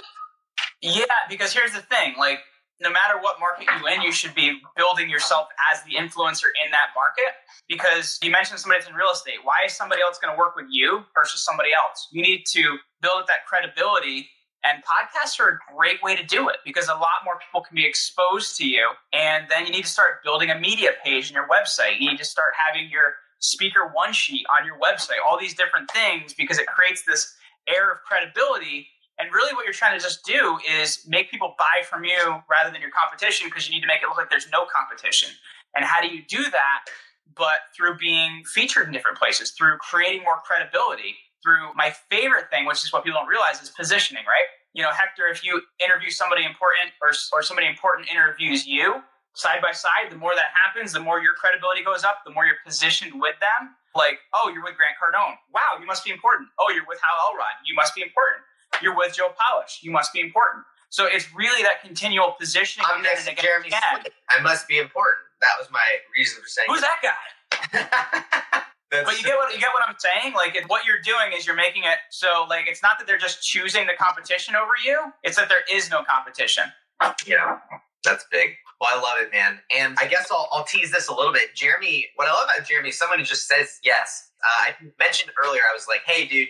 Yeah, 0.81 1.05
because 1.29 1.53
here's 1.53 1.73
the 1.73 1.81
thing, 1.83 2.15
like 2.19 2.39
no 2.81 2.91
matter 2.91 3.19
what 3.21 3.41
market 3.41 3.67
you're 3.67 3.91
in, 3.91 4.03
you 4.03 4.13
should 4.13 4.35
be 4.35 4.61
building 4.77 5.11
yourself 5.11 5.49
as 5.73 5.83
the 5.83 5.95
influencer 5.95 6.51
in 6.65 6.71
that 6.71 6.95
market. 6.95 7.35
Because 7.69 8.19
you 8.23 8.31
mentioned 8.31 8.61
somebody 8.61 8.81
that's 8.81 8.91
in 8.91 8.97
real 8.97 9.11
estate. 9.11 9.39
Why 9.43 9.67
is 9.67 9.73
somebody 9.73 10.01
else 10.01 10.19
going 10.19 10.33
to 10.33 10.39
work 10.39 10.57
with 10.57 10.67
you 10.71 11.05
versus 11.15 11.45
somebody 11.45 11.71
else? 11.75 12.09
You 12.13 12.23
need 12.23 12.45
to 12.53 12.79
build 13.03 13.25
that 13.27 13.47
credibility. 13.47 14.29
And 14.65 14.83
podcasts 14.83 15.39
are 15.41 15.49
a 15.49 15.59
great 15.77 16.03
way 16.03 16.17
to 16.17 16.25
do 16.25 16.49
it 16.49 16.57
because 16.65 16.89
a 16.89 16.95
lot 16.95 17.25
more 17.25 17.39
people 17.39 17.63
can 17.63 17.75
be 17.75 17.87
exposed 17.87 18.57
to 18.59 18.67
you. 18.67 18.89
And 19.13 19.47
then 19.51 19.67
you 19.67 19.73
need 19.73 19.85
to 19.85 19.91
start 19.91 20.23
building 20.25 20.51
a 20.51 20.59
media 20.59 20.91
page 21.05 21.31
in 21.31 21.35
your 21.35 21.49
website. 21.49 22.01
You 22.01 22.11
need 22.11 22.19
to 22.19 22.25
start 22.25 22.55
having 22.57 22.91
your 22.91 23.15
speaker 23.41 23.91
one 23.93 24.13
sheet 24.13 24.47
on 24.59 24.67
your 24.67 24.77
website, 24.79 25.23
all 25.27 25.39
these 25.39 25.55
different 25.55 25.91
things 25.91 26.35
because 26.35 26.59
it 26.59 26.67
creates 26.67 27.03
this 27.07 27.35
air 27.69 27.93
of 27.93 27.99
credibility 28.03 28.89
and 29.19 29.33
really, 29.33 29.53
what 29.55 29.65
you're 29.65 29.75
trying 29.75 29.99
to 29.99 30.03
just 30.03 30.25
do 30.25 30.59
is 30.63 31.05
make 31.07 31.31
people 31.31 31.55
buy 31.59 31.83
from 31.83 32.05
you 32.05 32.39
rather 32.49 32.71
than 32.71 32.81
your 32.81 32.95
competition 32.95 33.49
because 33.49 33.67
you 33.69 33.75
need 33.75 33.81
to 33.81 33.91
make 33.91 34.03
it 34.03 34.07
look 34.07 34.17
like 34.17 34.31
there's 34.31 34.49
no 34.53 34.65
competition. 34.71 35.31
And 35.75 35.85
how 35.85 36.01
do 36.01 36.07
you 36.07 36.23
do 36.23 36.45
that? 36.55 36.87
But 37.37 37.75
through 37.77 37.99
being 37.99 38.45
featured 38.47 38.87
in 38.87 38.93
different 38.93 39.19
places, 39.19 39.51
through 39.51 39.79
creating 39.79 40.23
more 40.23 40.39
credibility, 40.47 41.19
through 41.43 41.75
my 41.75 41.91
favorite 42.11 42.49
thing, 42.51 42.65
which 42.65 42.83
is 42.85 42.93
what 42.93 43.03
people 43.03 43.19
don't 43.19 43.29
realize, 43.29 43.61
is 43.61 43.71
positioning, 43.71 44.23
right? 44.23 44.47
You 44.73 44.83
know, 44.83 44.91
Hector, 44.95 45.27
if 45.27 45.43
you 45.45 45.63
interview 45.83 46.11
somebody 46.11 46.45
important 46.45 46.95
or, 47.03 47.11
or 47.35 47.43
somebody 47.43 47.67
important 47.67 48.07
interviews 48.07 48.67
you 48.67 49.03
side 49.35 49.59
by 49.63 49.73
side, 49.73 50.11
the 50.11 50.17
more 50.17 50.35
that 50.35 50.55
happens, 50.55 50.93
the 50.93 51.03
more 51.03 51.19
your 51.19 51.35
credibility 51.35 51.83
goes 51.83 52.05
up, 52.05 52.23
the 52.25 52.31
more 52.31 52.47
you're 52.47 52.63
positioned 52.65 53.19
with 53.19 53.35
them. 53.43 53.75
Like, 53.97 54.23
oh, 54.31 54.51
you're 54.55 54.63
with 54.63 54.79
Grant 54.79 54.95
Cardone. 54.95 55.35
Wow, 55.51 55.79
you 55.81 55.87
must 55.87 56.05
be 56.05 56.11
important. 56.11 56.51
Oh, 56.61 56.71
you're 56.71 56.87
with 56.87 57.01
Hal 57.03 57.35
Elrod. 57.35 57.59
You 57.67 57.75
must 57.75 57.97
be 57.99 58.03
important 58.03 58.47
you're 58.83 58.97
with 58.97 59.17
Joe 59.17 59.33
Polish. 59.39 59.81
You 59.83 59.91
must 59.91 60.13
be 60.13 60.21
important. 60.21 60.65
So 60.91 61.07
it's 61.07 61.35
really 61.35 61.63
that 61.63 61.83
continual 61.83 62.35
positioning. 62.39 62.87
I'm 62.93 63.03
next 63.03 63.27
to 63.27 63.35
Jeremy 63.35 63.71
I 63.73 64.41
must 64.41 64.67
be 64.69 64.79
important. 64.79 65.27
That 65.41 65.55
was 65.59 65.71
my 65.71 65.85
reason 66.17 66.43
for 66.43 66.49
saying. 66.49 66.69
Who's 66.71 66.81
that 66.81 67.01
guy? 67.03 68.65
but 69.05 69.19
you 69.19 69.25
get 69.25 69.37
what 69.37 69.53
you 69.53 69.61
get 69.61 69.71
what 69.73 69.85
I'm 69.87 69.97
saying. 69.99 70.35
Like 70.35 70.59
what 70.69 70.85
you're 70.87 71.01
doing 71.03 71.37
is 71.37 71.47
you're 71.47 71.57
making 71.57 71.85
it 71.85 71.99
so 72.11 72.47
like 72.49 72.67
it's 72.67 72.83
not 72.83 72.99
that 72.99 73.07
they're 73.07 73.19
just 73.19 73.43
choosing 73.43 73.87
the 73.87 73.93
competition 73.99 74.55
over 74.57 74.73
you. 74.85 75.13
It's 75.23 75.37
that 75.37 75.49
there 75.49 75.63
is 75.71 75.91
no 75.91 76.03
competition. 76.03 76.65
Yeah, 77.27 77.59
that's 78.05 78.25
big. 78.33 78.57
Well, 78.81 78.91
I 78.93 79.01
love 79.01 79.17
it, 79.21 79.33
man. 79.33 79.59
And 79.77 79.97
I 80.01 80.07
guess 80.07 80.29
I'll, 80.31 80.49
I'll 80.53 80.65
tease 80.65 80.93
this 80.93 81.09
a 81.09 81.15
little 81.15 81.33
bit. 81.33 81.55
Jeremy, 81.55 82.07
what 82.15 82.29
I 82.29 82.33
love 82.33 82.49
about 82.55 82.67
Jeremy 82.67 82.91
is 82.91 82.99
someone 82.99 83.19
who 83.19 83.25
just 83.25 83.49
says 83.49 83.81
yes. 83.83 84.31
Uh, 84.43 84.71
I 84.71 84.75
mentioned 85.01 85.33
earlier, 85.43 85.63
I 85.69 85.75
was 85.75 85.87
like, 85.89 86.03
hey, 86.07 86.25
dude, 86.27 86.49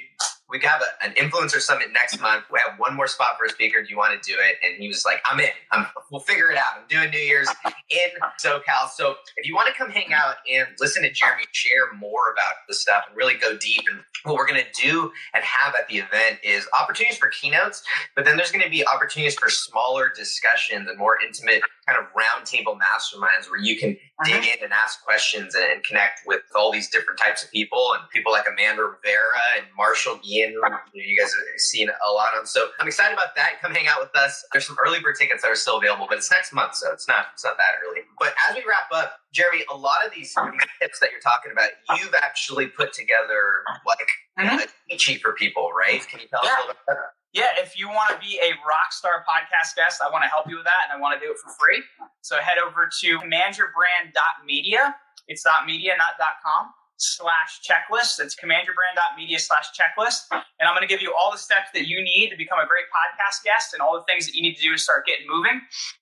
we 0.48 0.58
have 0.60 0.80
a, 0.80 1.04
an 1.04 1.12
influencer 1.14 1.60
summit 1.60 1.88
next 1.92 2.20
month. 2.20 2.44
We 2.50 2.58
have 2.66 2.78
one 2.78 2.94
more 2.96 3.06
spot 3.06 3.36
for 3.38 3.44
a 3.44 3.50
speaker. 3.50 3.82
Do 3.82 3.90
you 3.90 3.96
want 3.96 4.20
to 4.20 4.30
do 4.30 4.36
it? 4.38 4.56
And 4.64 4.80
he 4.80 4.88
was 4.88 5.04
like, 5.04 5.20
I'm 5.30 5.38
in. 5.40 5.50
I'm, 5.72 5.86
we'll 6.10 6.20
figure 6.20 6.50
it 6.50 6.56
out. 6.56 6.64
I'm 6.76 6.86
doing 6.88 7.10
New 7.10 7.18
Year's 7.18 7.48
in 7.90 8.08
SoCal. 8.42 8.88
So 8.94 9.16
if 9.36 9.46
you 9.46 9.54
want 9.54 9.68
to 9.68 9.74
come 9.74 9.90
hang 9.90 10.12
out 10.12 10.36
and 10.50 10.66
listen 10.80 11.02
to 11.02 11.10
Jeremy 11.10 11.44
share 11.52 11.92
more 11.98 12.32
about 12.32 12.54
the 12.66 12.74
stuff 12.74 13.04
and 13.08 13.16
really 13.16 13.34
go 13.34 13.56
deep 13.58 13.82
and 13.90 14.00
what 14.24 14.36
we're 14.36 14.46
going 14.46 14.60
to 14.60 14.82
do 14.82 15.12
and 15.34 15.44
have 15.44 15.74
at 15.78 15.86
the 15.88 15.98
event 15.98 16.38
is 16.42 16.66
opportunities 16.78 17.18
for 17.18 17.28
keynotes, 17.28 17.82
but 18.14 18.24
then 18.24 18.36
there's 18.36 18.50
going 18.50 18.64
to 18.64 18.70
be 18.70 18.86
opportunities 18.86 19.34
for 19.34 19.50
smaller 19.50 20.10
discussions 20.14 20.88
and 20.88 20.98
more 20.98 21.18
intimate 21.24 21.62
kind 21.88 21.98
of 21.98 22.12
roundtable 22.12 22.76
masterminds 22.76 23.50
where 23.50 23.60
you 23.60 23.78
can 23.78 23.96
dig 24.24 24.34
mm-hmm. 24.34 24.58
in 24.58 24.64
and 24.64 24.72
ask 24.72 25.02
questions 25.04 25.54
and 25.54 25.82
connect 25.84 26.20
with 26.26 26.42
all 26.54 26.70
these 26.70 26.90
different 26.90 27.18
types 27.18 27.42
of 27.42 27.50
people 27.50 27.92
and 27.94 28.08
people 28.10 28.30
like 28.30 28.44
Amanda 28.50 28.82
Rivera 28.82 29.40
and 29.56 29.64
Marshall 29.76 30.20
Guillen, 30.22 30.52
who 30.92 31.00
you 31.00 31.18
guys 31.18 31.32
have 31.32 31.60
seen 31.60 31.88
a 31.88 32.12
lot 32.12 32.28
on. 32.38 32.44
So 32.46 32.68
I'm 32.78 32.86
excited 32.86 33.14
about 33.14 33.34
that. 33.36 33.60
Come 33.62 33.72
hang 33.72 33.86
out 33.86 34.00
with 34.00 34.14
us. 34.14 34.44
There's 34.52 34.66
some 34.66 34.76
early 34.84 35.00
bird 35.00 35.16
tickets 35.18 35.42
that 35.42 35.50
are 35.50 35.56
still 35.56 35.78
available, 35.78 36.06
but 36.08 36.18
it's 36.18 36.30
next 36.30 36.52
month, 36.52 36.74
so 36.74 36.92
it's 36.92 37.08
not 37.08 37.26
it's 37.32 37.44
not 37.44 37.56
that 37.56 37.80
early. 37.88 38.02
But 38.18 38.34
as 38.50 38.56
we 38.56 38.62
wrap 38.68 38.92
up, 38.92 39.20
Jeremy, 39.32 39.64
a 39.72 39.76
lot 39.76 40.04
of 40.04 40.12
these, 40.12 40.34
tips 40.80 41.00
that 41.00 41.10
you're 41.10 41.20
talking 41.20 41.52
about, 41.52 41.70
you've 41.98 42.14
actually 42.14 42.66
put 42.66 42.92
together 42.92 43.64
like 43.86 44.08
mm-hmm. 44.38 44.58
a 44.90 45.14
for 45.18 45.32
people, 45.32 45.70
right? 45.72 46.06
Can 46.08 46.20
you 46.20 46.26
tell 46.28 46.40
yeah. 46.44 46.50
us 46.50 46.56
a 46.58 46.60
little 46.60 46.74
bit 46.74 46.82
about 46.86 46.96
that? 46.96 47.18
Yeah, 47.38 47.54
if 47.62 47.78
you 47.78 47.86
want 47.86 48.10
to 48.10 48.18
be 48.18 48.42
a 48.42 48.50
rock 48.66 48.90
star 48.90 49.22
podcast 49.22 49.78
guest, 49.78 50.02
I 50.02 50.10
want 50.10 50.26
to 50.26 50.28
help 50.28 50.50
you 50.50 50.58
with 50.58 50.66
that 50.66 50.90
and 50.90 50.98
I 50.98 51.00
want 51.00 51.14
to 51.14 51.22
do 51.24 51.30
it 51.30 51.38
for 51.38 51.54
free. 51.54 51.78
So 52.20 52.34
head 52.42 52.58
over 52.58 52.90
to 52.90 53.08
commandyourbrand.media. 53.22 54.96
It's 55.28 55.44
dot 55.46 55.62
.media, 55.64 55.94
not 55.94 56.18
dot 56.18 56.42
.com 56.42 56.74
slash 56.98 57.62
checklist. 57.62 58.18
It's 58.18 58.34
commandyourbrand.media 58.34 59.38
slash 59.38 59.70
checklist. 59.70 60.26
And 60.32 60.66
I'm 60.66 60.74
going 60.74 60.82
to 60.82 60.90
give 60.90 61.00
you 61.00 61.14
all 61.14 61.30
the 61.30 61.38
steps 61.38 61.70
that 61.74 61.86
you 61.86 62.02
need 62.02 62.30
to 62.30 62.36
become 62.36 62.58
a 62.58 62.66
great 62.66 62.90
podcast 62.90 63.44
guest 63.44 63.72
and 63.72 63.80
all 63.80 63.94
the 63.94 64.02
things 64.10 64.26
that 64.26 64.34
you 64.34 64.42
need 64.42 64.56
to 64.56 64.62
do 64.62 64.72
to 64.72 64.78
start 64.78 65.06
getting 65.06 65.30
moving. 65.30 65.60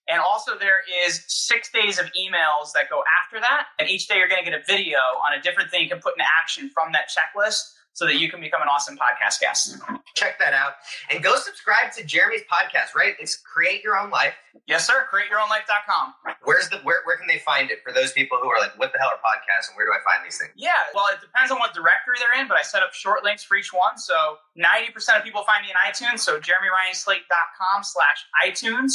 And 0.09 0.21
also 0.25 0.57
there 0.57 0.81
is 1.05 1.21
six 1.29 1.71
days 1.71 1.99
of 1.99 2.07
emails 2.17 2.73
that 2.73 2.89
go 2.89 3.05
after 3.21 3.41
that. 3.41 3.67
And 3.79 3.91
each 3.91 4.09
day 4.09 4.17
you're 4.17 4.29
going 4.29 4.43
to 4.43 4.51
get 4.51 4.59
a 4.59 4.65
video 4.65 4.97
on 5.21 5.37
a 5.37 5.43
different 5.43 5.71
thing 5.71 5.83
you 5.83 5.91
can 5.91 6.01
put 6.01 6.15
into 6.17 6.25
action 6.41 6.71
from 6.73 6.93
that 6.93 7.13
checklist 7.13 7.76
so 7.97 8.05
that 8.05 8.21
you 8.21 8.29
can 8.29 8.45
become 8.45 8.61
an 8.61 8.69
awesome 8.69 8.93
podcast 9.01 9.41
guest. 9.41 9.81
Check 10.13 10.39
that 10.39 10.53
out. 10.53 10.77
And 11.09 11.25
go 11.25 11.35
subscribe 11.41 11.97
to 11.97 12.05
Jeremy's 12.05 12.45
podcast, 12.45 12.93
right? 12.95 13.17
It's 13.19 13.41
Create 13.41 13.83
Your 13.83 13.97
Own 13.97 14.11
Life. 14.11 14.37
Yes, 14.69 14.87
sir. 14.87 15.09
CreateYourOwnLife.com. 15.09 16.37
Where's 16.45 16.69
the 16.69 16.77
where, 16.85 17.01
where 17.09 17.17
can 17.17 17.27
they 17.27 17.41
find 17.41 17.71
it 17.71 17.81
for 17.83 17.97
those 17.97 18.13
people 18.13 18.37
who 18.37 18.53
are 18.53 18.61
like, 18.61 18.79
what 18.79 18.93
the 18.93 18.99
hell 19.01 19.09
are 19.09 19.21
podcasts 19.25 19.73
and 19.73 19.81
where 19.81 19.89
do 19.89 19.97
I 19.97 20.05
find 20.05 20.21
these 20.21 20.37
things? 20.37 20.53
Yeah, 20.61 20.77
well, 20.93 21.09
it 21.09 21.25
depends 21.25 21.51
on 21.51 21.57
what 21.57 21.73
directory 21.73 22.21
they're 22.21 22.37
in, 22.37 22.49
but 22.49 22.59
I 22.59 22.63
set 22.63 22.83
up 22.83 22.93
short 22.93 23.25
links 23.25 23.43
for 23.43 23.57
each 23.57 23.73
one. 23.73 23.97
So 23.97 24.13
90% 24.61 24.93
of 25.17 25.25
people 25.25 25.41
find 25.49 25.65
me 25.65 25.73
in 25.73 25.79
iTunes. 25.81 26.21
So 26.21 26.37
jeremyryanslate.com 26.37 27.81
slash 27.81 28.21
iTunes. 28.45 28.93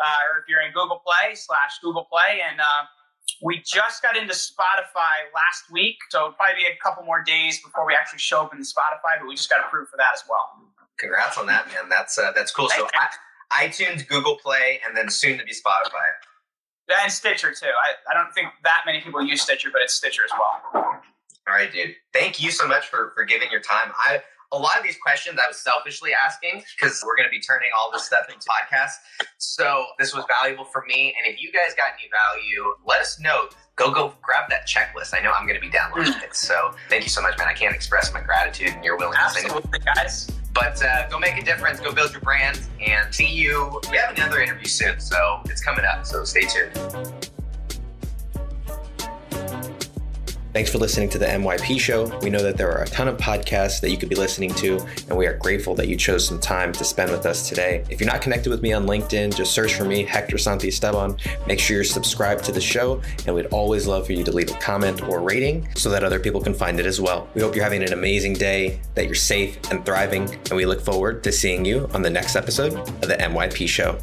Uh, 0.00 0.32
or 0.32 0.40
if 0.40 0.48
you're 0.48 0.64
in 0.64 0.72
Google 0.72 1.04
Play 1.04 1.34
slash 1.34 1.84
Google 1.84 2.08
Play 2.08 2.40
and 2.40 2.60
uh, 2.60 2.88
we 3.42 3.62
just 3.64 4.02
got 4.02 4.16
into 4.16 4.34
Spotify 4.34 5.28
last 5.34 5.70
week, 5.70 5.96
so 6.10 6.18
it'll 6.18 6.32
probably 6.32 6.56
be 6.56 6.66
a 6.66 6.76
couple 6.82 7.04
more 7.04 7.22
days 7.22 7.62
before 7.62 7.86
we 7.86 7.94
actually 7.94 8.18
show 8.18 8.42
up 8.42 8.54
in 8.54 8.60
Spotify, 8.60 9.18
but 9.20 9.28
we 9.28 9.34
just 9.34 9.50
got 9.50 9.60
approved 9.64 9.90
for 9.90 9.96
that 9.96 10.10
as 10.14 10.22
well. 10.28 10.68
Congrats 10.98 11.38
on 11.38 11.46
that, 11.46 11.66
man. 11.68 11.88
That's 11.88 12.18
uh, 12.18 12.32
that's 12.34 12.50
cool. 12.50 12.68
So 12.70 12.88
I, 12.94 13.66
iTunes, 13.66 14.06
Google 14.06 14.36
Play, 14.36 14.80
and 14.86 14.96
then 14.96 15.08
soon 15.08 15.38
to 15.38 15.44
be 15.44 15.52
Spotify. 15.52 16.08
And 17.02 17.12
Stitcher 17.12 17.52
too. 17.52 17.66
I, 17.66 18.10
I 18.10 18.14
don't 18.14 18.32
think 18.32 18.48
that 18.64 18.82
many 18.86 19.00
people 19.00 19.22
use 19.22 19.42
Stitcher, 19.42 19.68
but 19.72 19.82
it's 19.82 19.94
Stitcher 19.94 20.22
as 20.24 20.30
well. 20.32 20.82
All 21.48 21.54
right, 21.54 21.70
dude. 21.72 21.94
Thank 22.12 22.42
you 22.42 22.50
so 22.50 22.66
much 22.66 22.88
for 22.88 23.12
for 23.14 23.24
giving 23.24 23.50
your 23.50 23.60
time. 23.60 23.92
I 23.94 24.22
a 24.52 24.58
lot 24.58 24.78
of 24.78 24.82
these 24.82 24.96
questions 24.96 25.38
I 25.42 25.46
was 25.46 25.58
selfishly 25.58 26.12
asking 26.12 26.62
because 26.78 27.02
we're 27.04 27.16
going 27.16 27.28
to 27.28 27.30
be 27.30 27.40
turning 27.40 27.68
all 27.76 27.90
this 27.92 28.04
stuff 28.04 28.26
into 28.28 28.46
podcasts. 28.48 28.96
So 29.38 29.86
this 29.98 30.14
was 30.14 30.24
valuable 30.40 30.64
for 30.64 30.84
me. 30.86 31.14
And 31.18 31.32
if 31.32 31.40
you 31.40 31.52
guys 31.52 31.74
got 31.76 31.92
any 31.98 32.08
value, 32.10 32.74
let 32.86 33.00
us 33.00 33.20
know. 33.20 33.48
Go, 33.76 33.92
go 33.92 34.14
grab 34.22 34.48
that 34.50 34.66
checklist. 34.66 35.14
I 35.14 35.22
know 35.22 35.32
I'm 35.32 35.46
going 35.46 35.60
to 35.60 35.64
be 35.64 35.70
downloading 35.70 36.14
it. 36.22 36.34
So 36.34 36.72
thank 36.88 37.04
you 37.04 37.10
so 37.10 37.22
much, 37.22 37.38
man. 37.38 37.46
I 37.48 37.52
can't 37.52 37.74
express 37.74 38.12
my 38.12 38.20
gratitude 38.20 38.70
and 38.70 38.84
your 38.84 38.96
willingness. 38.96 39.36
Absolutely, 39.36 39.78
guys. 39.80 40.30
But 40.54 40.82
uh, 40.82 41.08
go 41.08 41.18
make 41.18 41.36
a 41.36 41.44
difference. 41.44 41.78
Go 41.78 41.92
build 41.92 42.12
your 42.12 42.22
brand 42.22 42.60
and 42.84 43.14
see 43.14 43.28
you. 43.28 43.80
We 43.90 43.98
have 43.98 44.16
another 44.16 44.40
interview 44.40 44.66
soon. 44.66 44.98
So 44.98 45.42
it's 45.44 45.62
coming 45.62 45.84
up. 45.84 46.06
So 46.06 46.24
stay 46.24 46.46
tuned. 46.46 47.27
Thanks 50.58 50.72
for 50.72 50.78
listening 50.78 51.08
to 51.10 51.18
the 51.18 51.26
MYP 51.26 51.78
show. 51.78 52.18
We 52.18 52.30
know 52.30 52.42
that 52.42 52.56
there 52.56 52.72
are 52.72 52.82
a 52.82 52.88
ton 52.88 53.06
of 53.06 53.16
podcasts 53.16 53.80
that 53.80 53.92
you 53.92 53.96
could 53.96 54.08
be 54.08 54.16
listening 54.16 54.52
to, 54.54 54.80
and 55.08 55.16
we 55.16 55.24
are 55.28 55.34
grateful 55.34 55.72
that 55.76 55.86
you 55.86 55.94
chose 55.94 56.26
some 56.26 56.40
time 56.40 56.72
to 56.72 56.82
spend 56.82 57.12
with 57.12 57.26
us 57.26 57.48
today. 57.48 57.84
If 57.90 58.00
you're 58.00 58.10
not 58.10 58.22
connected 58.22 58.50
with 58.50 58.60
me 58.60 58.72
on 58.72 58.84
LinkedIn, 58.84 59.36
just 59.36 59.52
search 59.52 59.74
for 59.74 59.84
me, 59.84 60.02
Hector 60.02 60.36
Santiesteban. 60.36 61.16
Make 61.46 61.60
sure 61.60 61.76
you're 61.76 61.84
subscribed 61.84 62.42
to 62.46 62.50
the 62.50 62.60
show, 62.60 63.00
and 63.24 63.36
we'd 63.36 63.46
always 63.46 63.86
love 63.86 64.04
for 64.04 64.14
you 64.14 64.24
to 64.24 64.32
leave 64.32 64.50
a 64.50 64.54
comment 64.54 65.00
or 65.04 65.20
rating 65.20 65.68
so 65.76 65.90
that 65.90 66.02
other 66.02 66.18
people 66.18 66.40
can 66.40 66.54
find 66.54 66.80
it 66.80 66.86
as 66.86 67.00
well. 67.00 67.28
We 67.36 67.40
hope 67.40 67.54
you're 67.54 67.62
having 67.62 67.84
an 67.84 67.92
amazing 67.92 68.32
day, 68.32 68.80
that 68.96 69.04
you're 69.04 69.14
safe 69.14 69.60
and 69.70 69.86
thriving, 69.86 70.24
and 70.28 70.56
we 70.56 70.66
look 70.66 70.80
forward 70.80 71.22
to 71.22 71.30
seeing 71.30 71.64
you 71.64 71.88
on 71.94 72.02
the 72.02 72.10
next 72.10 72.34
episode 72.34 72.72
of 72.72 73.02
the 73.02 73.16
MYP 73.16 73.68
show. 73.68 73.96